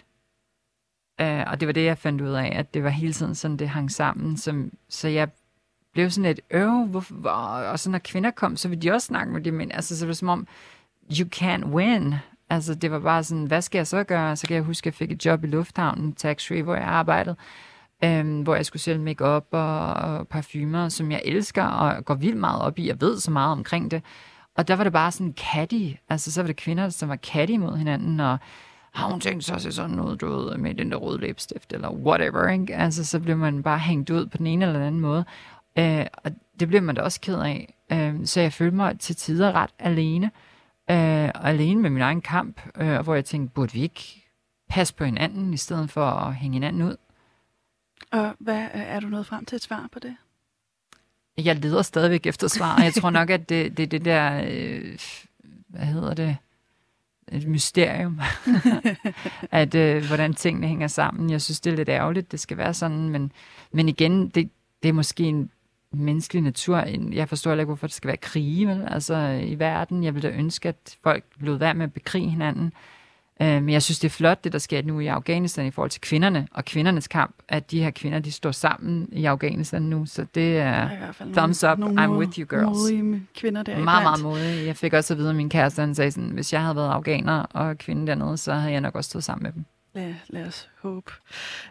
[1.21, 3.57] Øh, og det var det, jeg fandt ud af, at det var hele tiden sådan,
[3.57, 5.29] det hang sammen, som, så jeg
[5.93, 9.07] blev sådan lidt, øh, hvorfor, hvor, og så når kvinder kom, så ville de også
[9.07, 9.71] snakke med de mænd.
[9.75, 10.47] Altså, så var det som om,
[11.11, 12.15] you can't win.
[12.51, 14.37] Altså, det var bare sådan, hvad skal jeg så gøre?
[14.37, 17.37] Så kan jeg huske, at jeg fik et job i lufthavnen, tax-free, hvor jeg arbejdede,
[18.05, 22.37] øhm, hvor jeg skulle sælge makeup og, og parfumer, som jeg elsker og går vildt
[22.37, 22.89] meget op i.
[22.89, 24.03] Jeg ved så meget omkring det.
[24.57, 25.91] Og der var det bare sådan catty.
[26.09, 28.39] Altså, så var det kvinder, som var catty mod hinanden, og
[28.95, 31.73] har hun tænkt sig at se sådan noget, du ved, med den der røde læbestift,
[31.73, 32.77] eller whatever, ikke?
[32.77, 35.25] Altså, så blev man bare hængt ud på den ene eller den anden måde.
[35.79, 36.31] Øh, og
[36.61, 37.75] det blev man da også ked af.
[37.93, 40.27] Øh, så jeg følte mig til tider ret alene.
[40.27, 40.56] Øh,
[40.89, 44.27] og alene med min egen kamp, øh, hvor jeg tænkte, burde vi ikke
[44.69, 46.97] passe på hinanden, i stedet for at hænge hinanden ud?
[48.13, 50.17] Og hvad, er du nået frem til et svar på det?
[51.39, 54.99] Jeg leder stadigvæk efter svar, jeg tror nok, at det, det, det der, øh,
[55.69, 56.37] hvad hedder det,
[57.33, 58.21] et mysterium,
[59.51, 61.31] at øh, hvordan tingene hænger sammen.
[61.31, 63.33] Jeg synes, det er lidt ærgerligt, det skal være sådan, men,
[63.73, 64.51] men igen, det,
[64.83, 65.51] det er måske en
[65.99, 66.85] menneskelig natur.
[67.13, 68.85] Jeg forstår heller ikke, hvorfor det skal være krige vel?
[68.91, 70.05] Altså, i verden.
[70.05, 72.73] Jeg vil da ønske, at folk blev værd med at bekrige hinanden.
[73.43, 75.91] Øh, men jeg synes, det er flot, det der sker nu i Afghanistan i forhold
[75.91, 80.07] til kvinderne og kvindernes kamp, at de her kvinder, de står sammen i Afghanistan nu.
[80.07, 80.89] Så det er...
[81.13, 82.79] Fald Thumbs up, nogle I'm with you, girls.
[82.79, 84.23] modige kvinder der Meget, meget iblandt.
[84.23, 84.67] modig.
[84.67, 86.91] Jeg fik også at vide, at min kæreste han sagde sådan, hvis jeg havde været
[86.91, 89.65] afghaner og kvinde dernede, så havde jeg nok også stået sammen med dem.
[89.95, 91.13] Lad, lad os håbe.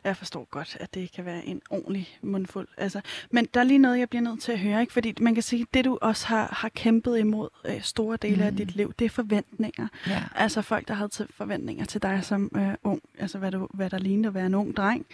[0.03, 2.67] Jeg forstår godt, at det kan være en ordentlig mundfuld.
[2.77, 3.01] Altså,
[3.31, 4.81] men der er lige noget, jeg bliver nødt til at høre.
[4.81, 4.93] Ikke?
[4.93, 8.35] Fordi man kan sige, at det du også har, har kæmpet imod øh, store dele
[8.35, 8.41] mm.
[8.41, 9.87] af dit liv, det er forventninger.
[10.07, 10.23] Ja.
[10.35, 13.89] Altså folk, der havde til forventninger til dig som øh, ung, altså hvad, du, hvad
[13.89, 15.05] der lignede at være en ung dreng.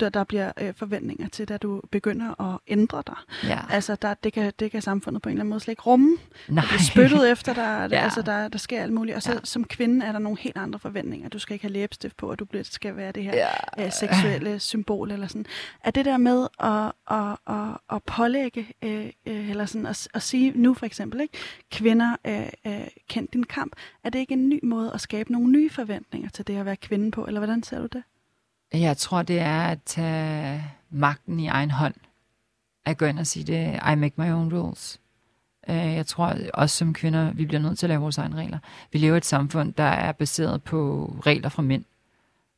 [0.00, 3.16] Der, der bliver øh, forventninger til, da du begynder at ændre dig.
[3.44, 3.58] ja.
[3.70, 6.16] Altså der, det, kan, det kan samfundet på en eller anden måde slet ikke rumme.
[6.48, 6.62] Nej.
[6.62, 8.02] Du bliver spyttet efter dig, Ja.
[8.02, 9.16] altså der, der sker alt muligt.
[9.16, 9.38] Og så Ja.
[9.44, 11.28] som kvinde er der nogle helt andre forventninger.
[11.28, 13.48] Du skal ikke have læbestift på, og du bliver det skal være det her ja.
[13.78, 15.46] Øh, øh, seksuelle symbol, eller sådan.
[15.84, 20.22] Er det der med at, at, at, at pålægge, øh, øh eller sådan at, at
[20.22, 21.38] sige nu for eksempel, ikke,
[21.70, 23.72] kvinder, øh, øh, kend din kamp,
[24.04, 26.76] er det ikke en ny måde at skabe nogle nye forventninger til det at være
[26.76, 28.02] kvinde på, eller hvordan ser du det?
[28.72, 31.94] Jeg tror, det er at tage magten i egen hånd.
[32.84, 35.00] At gå ind og sige det, I make my own rules.
[35.68, 38.58] Øh, jeg tror også som kvinder, vi bliver nødt til at lave vores egne regler.
[38.92, 41.84] Vi lever i et samfund, der er baseret på regler fra mænd.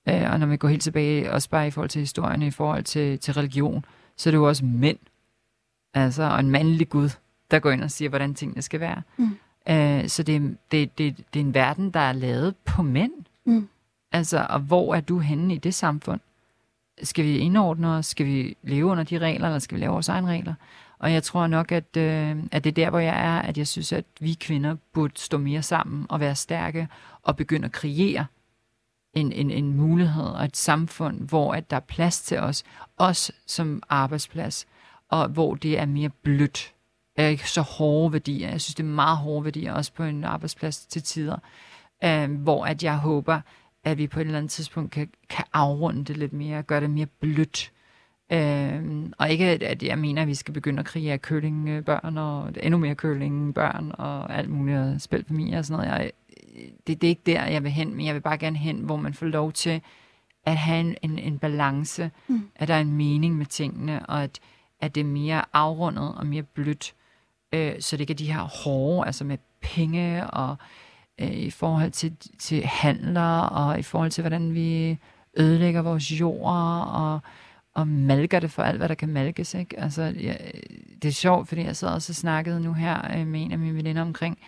[0.09, 2.85] Øh, og når vi går helt tilbage, også bare i forhold til historien, i forhold
[2.85, 3.85] til, til religion,
[4.17, 4.99] så er det jo også mænd.
[5.95, 7.11] Altså, og en mandlig Gud,
[7.51, 9.03] der går ind og siger, hvordan tingene skal være.
[9.17, 9.37] Mm.
[9.69, 13.13] Øh, så det, det, det, det er en verden, der er lavet på mænd.
[13.45, 13.69] Mm.
[14.13, 16.21] Altså, og hvor er du henne i det samfund?
[17.03, 18.07] Skal vi indordne os?
[18.07, 20.55] Skal vi leve under de regler, eller skal vi lave vores egne regler?
[20.99, 23.67] Og jeg tror nok, at, øh, at det er der, hvor jeg er, at jeg
[23.67, 26.89] synes, at vi kvinder burde stå mere sammen og være stærke
[27.23, 28.27] og begynde at kreere
[29.15, 32.65] en, en, en mulighed og et samfund, hvor at der er plads til os,
[32.97, 34.67] os som arbejdsplads,
[35.09, 36.75] og hvor det er mere blødt.
[37.17, 38.51] Er ikke så hårde værdier.
[38.51, 41.37] Jeg synes, det er meget hårde værdier, også på en arbejdsplads til tider,
[42.05, 43.41] øh, hvor at jeg håber,
[43.85, 46.91] at vi på et eller andet tidspunkt kan, kan afrunde det lidt mere, gøre det
[46.91, 47.73] mere blødt.
[48.33, 52.79] Øh, og ikke, at jeg mener, at vi skal begynde at kreere kølingbørn og endnu
[52.79, 56.01] mere kølingbørn og alt muligt spilfamilier og sådan noget.
[56.01, 56.11] Jeg,
[56.87, 58.97] det, det er ikke der, jeg vil hen, men jeg vil bare gerne hen, hvor
[58.97, 59.81] man får lov til
[60.47, 62.49] at have en, en, en balance, mm.
[62.57, 64.41] at der er en mening med tingene, og at,
[64.81, 66.95] at det er mere afrundet og mere blødt,
[67.53, 70.57] øh, så det ikke er de her hårde, altså med penge og
[71.21, 74.99] øh, i forhold til, til handler, og i forhold til, hvordan vi
[75.37, 77.21] ødelægger vores jord, og,
[77.75, 79.55] og malker det for alt, hvad der kan malkes.
[79.55, 79.81] Ikke?
[79.81, 80.35] Altså, ja,
[81.03, 83.59] det er sjovt, fordi jeg sad også og snakkede nu her øh, med en af
[83.59, 84.39] mine veninder omkring,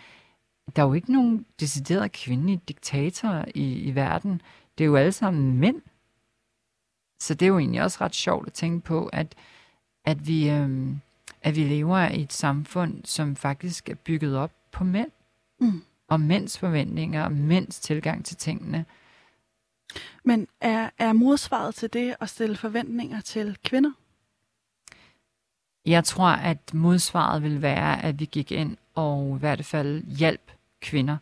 [0.75, 4.41] der er jo ikke nogen deciderede kvindelige diktatorer i, i verden.
[4.77, 5.81] Det er jo alle sammen mænd.
[7.19, 9.35] Så det er jo egentlig også ret sjovt at tænke på, at,
[10.05, 11.01] at, vi, øhm,
[11.41, 15.11] at vi lever i et samfund, som faktisk er bygget op på mænd.
[15.59, 18.85] Mm og mænds forventninger og mænds tilgang til tingene.
[20.23, 23.91] Men er, er modsvaret til det at stille forventninger til kvinder?
[25.85, 30.51] Jeg tror, at modsvaret vil være, at vi gik ind og i hvert fald hjælp
[30.85, 31.17] kvinder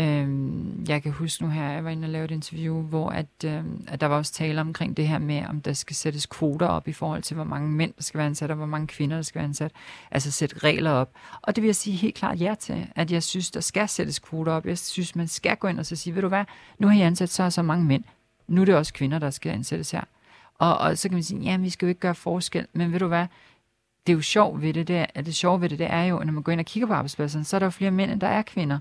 [0.00, 3.26] Øhm, jeg kan huske nu her, jeg var inde og lave et interview, hvor at,
[3.44, 6.66] øhm, at der var også tale omkring det her med, om der skal sættes kvoter
[6.66, 9.16] op i forhold til, hvor mange mænd der skal være ansat, og hvor mange kvinder
[9.16, 9.72] der skal være ansat.
[10.10, 11.10] Altså sætte regler op.
[11.42, 14.18] Og det vil jeg sige helt klart ja til, at jeg synes, der skal sættes
[14.18, 14.66] kvoter op.
[14.66, 16.44] Jeg synes, man skal gå ind og så sige, ved du hvad,
[16.78, 18.04] nu har I ansat så og så mange mænd.
[18.48, 20.02] Nu er det også kvinder, der skal ansættes her.
[20.58, 22.98] Og, og så kan man sige, ja, vi skal jo ikke gøre forskel, men ved
[22.98, 23.26] du hvad,
[24.06, 26.18] det er jo sjovt ved det, det, at det sjove ved det, det er jo,
[26.18, 28.20] når man går ind og kigger på arbejdspladsen, så er der jo flere mænd, end
[28.20, 28.78] der er kvinder.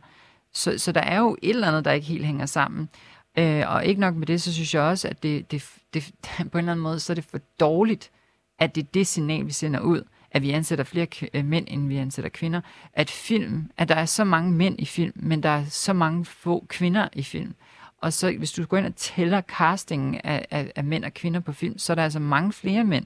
[0.53, 2.89] Så, så der er jo et eller andet, der ikke helt hænger sammen.
[3.37, 6.11] Øh, og ikke nok med det, så synes jeg også, at det, det, det,
[6.51, 8.11] på en eller anden måde, så er det for dårligt,
[8.59, 11.65] at det er det signal, vi sender ud, at vi ansætter flere kv- øh, mænd,
[11.69, 12.61] end vi ansætter kvinder.
[12.93, 16.25] At film, at der er så mange mænd i film, men der er så mange
[16.25, 17.55] få kvinder i film.
[18.01, 21.39] Og så hvis du går ind og tæller castingen af, af, af mænd og kvinder
[21.39, 23.05] på film, så er der altså mange flere mænd.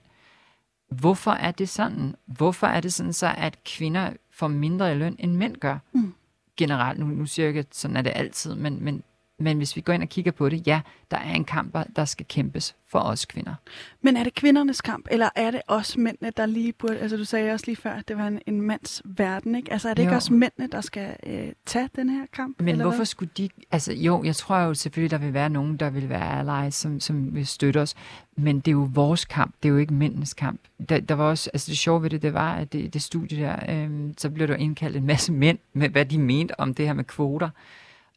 [0.92, 2.16] Hvorfor er det sådan?
[2.26, 5.78] Hvorfor er det sådan så, at kvinder får mindre i løn, end mænd gør?
[5.92, 6.14] Mm
[6.60, 9.04] generelt, nu, nu siger jeg ikke, at sådan er det altid, men, men,
[9.40, 10.82] men hvis vi går ind og kigger på det, ja,
[11.12, 13.54] der er en kamp, der skal kæmpes for os kvinder.
[14.02, 17.26] Men er det kvindernes kamp, eller er det også mændene, der lige burde, altså du
[17.26, 19.74] sagde også lige før, at det var en, en mands verden, ikke?
[19.74, 20.08] Altså er det jo.
[20.08, 22.62] ikke også mændene, der skal øh, tage den her kamp?
[22.62, 23.06] Men hvorfor hvad?
[23.06, 26.40] skulle de, altså jo, jeg tror jo selvfølgelig, der vil være nogen, der vil være
[26.40, 27.96] allies, som, som vil støtte os,
[28.38, 30.62] men det er jo vores kamp, det er jo ikke mændenes kamp.
[30.90, 33.44] Der, der var også, altså det sjove ved det, det var, at det, det studie
[33.44, 36.86] der, øh, så blev der indkaldt en masse mænd med, hvad de mente om det
[36.86, 37.50] her med kvoter.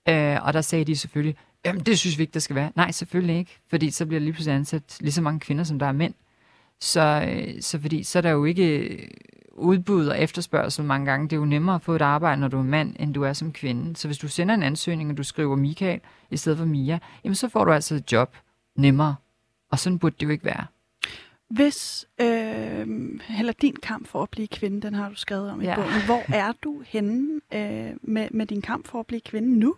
[0.09, 2.73] Øh, og der sagde de selvfølgelig, Jamen, det synes vi ikke, der skal være.
[2.77, 3.59] Nej, selvfølgelig ikke.
[3.71, 6.15] Fordi så bliver der lige pludselig ansat lige så mange kvinder, som der er mænd.
[6.81, 8.99] Så, øh, så, fordi, så er der jo ikke
[9.53, 11.29] udbud og efterspørgsel mange gange.
[11.29, 13.33] Det er jo nemmere at få et arbejde, når du er mand, end du er
[13.33, 13.97] som kvinde.
[13.97, 16.01] Så hvis du sender en ansøgning, og du skriver Michael
[16.31, 18.37] i stedet for Mia, jamen så får du altså et job
[18.77, 19.15] nemmere.
[19.71, 20.67] Og sådan burde det jo ikke være.
[21.51, 22.87] Hvis, øh,
[23.39, 25.75] eller din kamp for at blive kvinde, den har du skrevet om i ja.
[25.75, 25.91] bogen.
[26.07, 29.77] Hvor er du henne øh, med, med din kamp for at blive kvinde nu?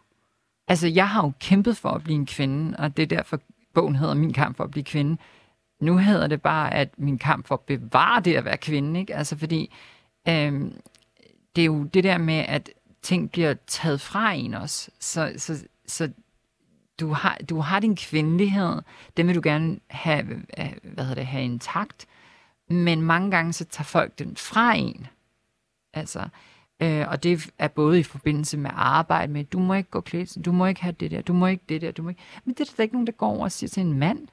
[0.69, 3.41] Altså, jeg har jo kæmpet for at blive en kvinde, og det er derfor,
[3.75, 5.17] bogen hedder Min kamp for at blive kvinde.
[5.81, 9.15] Nu hedder det bare, at min kamp for at bevare det at være kvinde, ikke?
[9.15, 9.75] Altså, fordi
[10.29, 10.81] øhm,
[11.57, 12.71] det er jo det der med, at
[13.03, 14.91] ting bliver taget fra en også.
[15.01, 16.11] Så, så, så
[17.01, 18.83] du, har, du har din kvindelighed,
[19.17, 22.07] den vil du gerne have, øh, hvad hedder det, have intakt,
[22.69, 25.07] men mange gange så tager folk den fra en.
[25.93, 26.29] Altså,
[26.83, 30.45] Øh, og det er både i forbindelse med arbejde med, du må ikke gå klædt,
[30.45, 32.23] du må ikke have det der, du må ikke det der, du må ikke...
[32.45, 34.29] Men det er der ikke nogen, der går over og siger til en mand.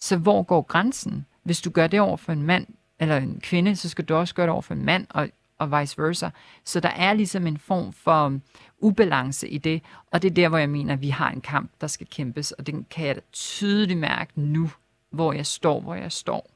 [0.00, 1.26] Så hvor går grænsen?
[1.42, 2.66] Hvis du gør det over for en mand,
[3.00, 5.28] eller en kvinde, så skal du også gøre det over for en mand, og,
[5.58, 6.28] og vice versa.
[6.64, 8.42] Så der er ligesom en form for um,
[8.78, 11.70] ubalance i det, og det er der, hvor jeg mener, at vi har en kamp,
[11.80, 14.70] der skal kæmpes, og den kan jeg da tydeligt mærke nu,
[15.10, 16.50] hvor jeg står, hvor jeg står.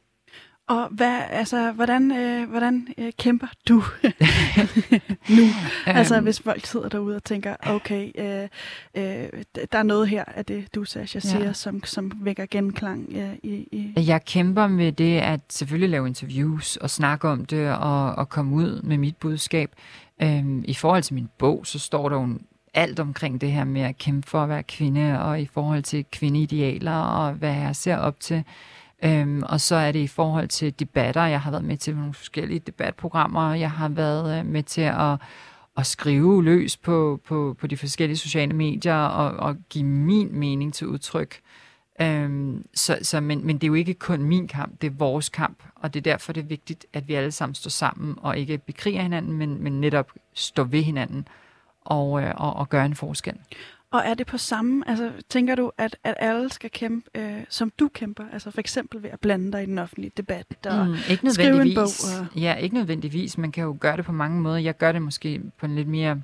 [0.68, 3.74] Og hvad, altså, hvordan, øh, hvordan øh, kæmper du
[5.36, 5.42] nu?
[5.86, 8.48] altså, hvis folk sidder derude og tænker, okay, øh,
[8.94, 9.28] øh,
[9.72, 11.52] der er noget her af det, du, Sasha, siger, ja.
[11.52, 13.92] som, som vækker genklang øh, i, i...
[13.96, 18.54] Jeg kæmper med det at selvfølgelig lave interviews og snakke om det og, og komme
[18.54, 19.70] ud med mit budskab.
[20.22, 22.28] Øhm, I forhold til min bog, så står der jo
[22.74, 26.04] alt omkring det her med at kæmpe for at være kvinde, og i forhold til
[26.12, 28.44] kvindeidealer og hvad jeg ser op til.
[29.05, 31.26] Øhm, og så er det i forhold til debatter.
[31.26, 33.55] Jeg har været med til nogle forskellige debatprogrammer.
[33.55, 35.18] Jeg har været øh, med til at,
[35.76, 40.74] at skrive løs på, på, på de forskellige sociale medier og, og give min mening
[40.74, 41.40] til udtryk.
[42.00, 45.28] Øhm, så, så, men, men det er jo ikke kun min kamp, det er vores
[45.28, 45.62] kamp.
[45.74, 48.59] Og det er derfor, det er vigtigt, at vi alle sammen står sammen og ikke
[48.59, 51.28] bekriger hinanden, men, men netop står ved hinanden
[51.84, 53.34] og, øh, og, og gør en forskel.
[53.93, 57.72] Og er det på samme, altså tænker du, at, at alle skal kæmpe, øh, som
[57.78, 58.24] du kæmper?
[58.32, 61.62] Altså for eksempel ved at blande dig i den offentlige debat og mm, ikke skrive
[61.62, 61.84] en bog?
[61.84, 62.40] Og...
[62.40, 63.38] Ja, ikke nødvendigvis.
[63.38, 64.59] Man kan jo gøre det på mange måder.
[64.59, 66.22] Jeg gør det måske på en lidt mere...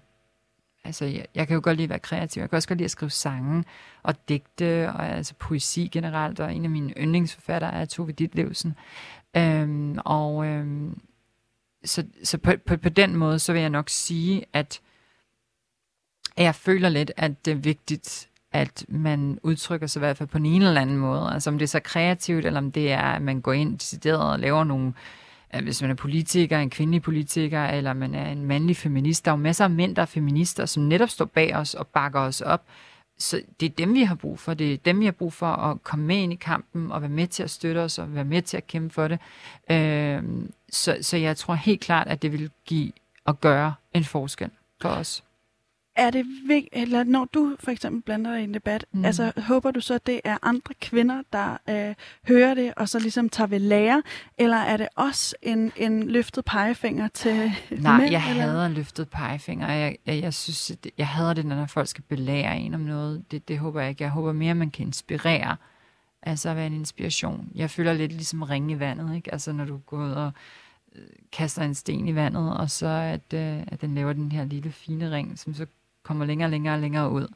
[0.84, 2.40] Altså, jeg, jeg kan jo godt lide at være kreativ.
[2.40, 3.64] Jeg kan også godt lide at skrive sange
[4.02, 6.40] og digte, og altså poesi generelt.
[6.40, 8.74] Og en af mine yndlingsforfattere er Tove Ditlevsen.
[9.36, 11.00] Øhm, og øhm,
[11.84, 14.80] så, så på, på, på den måde, så vil jeg nok sige, at
[16.44, 20.38] jeg føler lidt, at det er vigtigt, at man udtrykker sig i hvert fald på
[20.38, 21.30] en eller anden måde.
[21.32, 24.32] Altså om det er så kreativt, eller om det er, at man går ind decideret
[24.32, 24.92] og laver nogle
[25.62, 29.24] hvis man er politiker, en kvindelig politiker, eller man er en mandlig feminist.
[29.24, 31.86] Der er jo masser af mænd, der er feminister, som netop står bag os og
[31.86, 32.64] bakker os op.
[33.18, 34.54] Så det er dem, vi har brug for.
[34.54, 37.10] Det er dem, vi har brug for at komme med ind i kampen og være
[37.10, 39.18] med til at støtte os og være med til at kæmpe for det.
[39.70, 40.22] Øh,
[40.70, 42.92] så, så jeg tror helt klart, at det vil give
[43.24, 45.24] og gøre en forskel for os
[45.98, 49.04] er det vigtigt, eller når du for eksempel blander dig i en debat, mm.
[49.04, 51.94] altså håber du så, at det er andre kvinder, der øh,
[52.28, 54.02] hører det, og så ligesom tager ved lære,
[54.38, 58.10] eller er det også en, en løftet pegefinger til Nej, mænd?
[58.10, 59.72] jeg hader en løftet pegefinger.
[59.72, 63.24] Jeg, jeg, jeg synes, det, jeg hader det, når folk skal belære en om noget.
[63.30, 64.02] Det, det håber jeg ikke.
[64.02, 65.56] Jeg håber mere, at man kan inspirere.
[66.22, 67.48] Altså at være en inspiration.
[67.54, 69.32] Jeg føler lidt ligesom ringe i vandet, ikke?
[69.32, 70.32] Altså når du går ud og
[70.94, 74.44] øh, kaster en sten i vandet, og så at, øh, at den laver den her
[74.44, 75.66] lille fine ring, som så
[76.08, 77.28] kommer længere og længere og længere ud.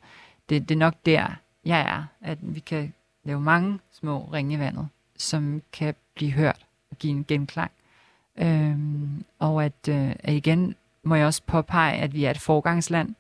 [0.49, 1.27] Det, det er nok der,
[1.65, 2.93] jeg er, at vi kan
[3.25, 7.71] lave mange små ringe i vandet, som kan blive hørt og give en genklang.
[8.37, 13.15] Øhm, og at, øh, at igen må jeg også påpege, at vi er et forgangsland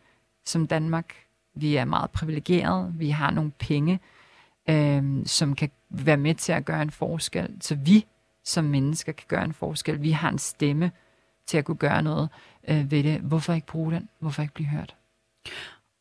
[0.45, 1.15] som Danmark.
[1.55, 2.93] Vi er meget privilegerede.
[2.95, 4.01] Vi har nogle penge,
[4.69, 7.57] øhm, som kan være med til at gøre en forskel.
[7.61, 8.07] Så vi
[8.45, 10.03] som mennesker kan gøre en forskel.
[10.03, 10.93] Vi har en stemme
[11.47, 12.29] til at kunne gøre noget
[12.69, 13.21] øh, ved det.
[13.21, 14.09] Hvorfor ikke bruge den?
[14.19, 14.95] Hvorfor ikke blive hørt?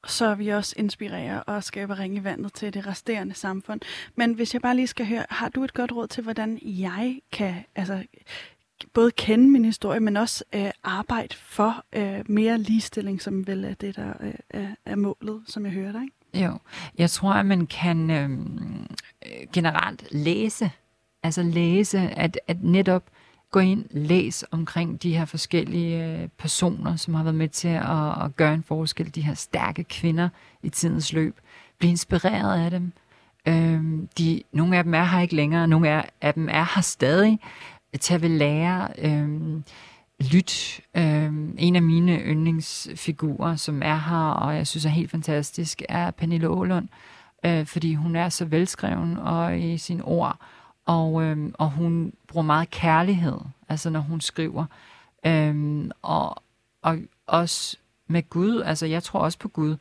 [0.07, 3.81] Så vi også inspirerer og skaber ringe i vandet til det resterende samfund.
[4.15, 7.19] Men hvis jeg bare lige skal høre, har du et godt råd til, hvordan jeg
[7.31, 8.03] kan altså,
[8.93, 13.73] både kende min historie, men også øh, arbejde for øh, mere ligestilling, som vel er
[13.73, 16.01] det, der øh, er, er målet, som jeg hører dig?
[16.01, 16.45] Ikke?
[16.45, 16.57] Jo,
[16.97, 18.29] jeg tror, at man kan øh,
[19.53, 20.71] generelt læse,
[21.23, 23.03] altså læse, at, at netop
[23.51, 28.23] gå ind, læs omkring de her forskellige øh, personer, som har været med til at,
[28.25, 30.29] at gøre en forskel, de her stærke kvinder
[30.63, 31.37] i tidens løb.
[31.79, 32.91] Bliv inspireret af dem.
[33.47, 36.81] Øhm, de, nogle af dem er her ikke længere, nogle af, af dem er her
[36.81, 37.39] stadig.
[37.99, 38.87] Tag ved lære.
[38.97, 39.63] Øhm,
[40.31, 40.81] lyt.
[40.97, 46.11] Øhm, en af mine yndlingsfigurer, som er her, og jeg synes er helt fantastisk, er
[46.11, 46.87] Pernille Ålund,
[47.45, 50.39] øh, fordi hun er så velskreven og i sin ord,
[50.91, 53.37] og, øhm, og hun bruger meget kærlighed,
[53.69, 54.65] altså når hun skriver.
[55.25, 56.43] Øhm, og,
[56.81, 57.77] og også
[58.07, 59.77] med Gud, altså jeg tror også på Gud,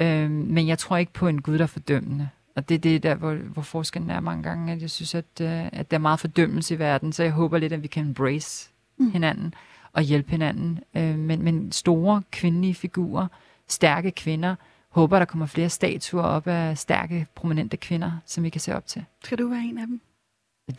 [0.00, 2.28] øhm, men jeg tror ikke på en Gud, der er fordømmende.
[2.56, 5.40] Og det er det der, hvor, hvor forskellen er mange gange, at jeg synes, at,
[5.40, 8.06] øh, at der er meget fordømmelse i verden, så jeg håber lidt, at vi kan
[8.06, 9.10] embrace mm.
[9.10, 9.54] hinanden
[9.92, 10.78] og hjælpe hinanden.
[10.94, 13.26] Øh, men, men store kvindelige figurer,
[13.68, 14.54] stærke kvinder,
[14.88, 18.86] håber, der kommer flere statuer op af stærke, prominente kvinder, som vi kan se op
[18.86, 19.04] til.
[19.24, 20.00] Skal du være en af dem?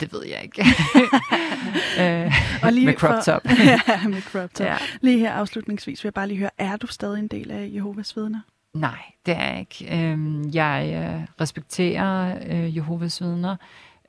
[0.00, 0.62] Det ved jeg ikke.
[2.00, 2.32] øh,
[2.62, 3.42] og lige med crop top.
[3.70, 4.66] ja, med crop top.
[4.66, 4.76] Ja.
[5.00, 8.16] Lige her afslutningsvis vil jeg bare lige høre, er du stadig en del af Jehovas
[8.16, 8.40] vidner?
[8.74, 10.02] Nej, det er jeg ikke.
[10.02, 13.56] Øhm, jeg øh, respekterer øh, Jehovas vidner.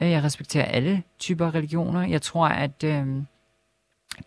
[0.01, 2.07] Øh, jeg respekterer alle typer religioner.
[2.07, 3.07] Jeg tror, at øh,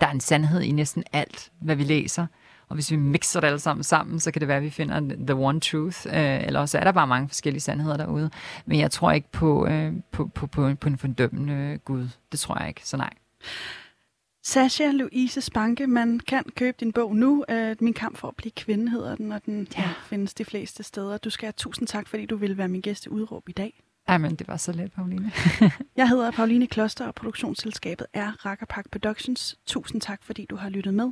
[0.00, 2.26] der er en sandhed i næsten alt, hvad vi læser.
[2.68, 5.00] Og hvis vi mixer det alle sammen sammen, så kan det være, at vi finder
[5.00, 6.06] the one truth.
[6.06, 8.30] Øh, eller også er der bare mange forskellige sandheder derude.
[8.66, 12.08] Men jeg tror ikke på, øh, på, på, på, på en fordømmende Gud.
[12.32, 13.10] Det tror jeg ikke, så nej.
[14.46, 17.44] Sasha Louise Spanke, man kan købe din bog nu.
[17.52, 19.82] Uh, Min kamp for at blive kvinde hedder den, og den ja.
[19.82, 21.16] Ja, findes de fleste steder.
[21.18, 23.82] Du skal have tusind tak, fordi du ville være min gæst i Udråb i dag.
[24.08, 25.32] Jamen, det var så let, Pauline.
[25.96, 29.58] Jeg hedder Pauline Kloster, og produktionsselskabet er Rakkerpak Productions.
[29.66, 31.10] Tusind tak, fordi du har lyttet med.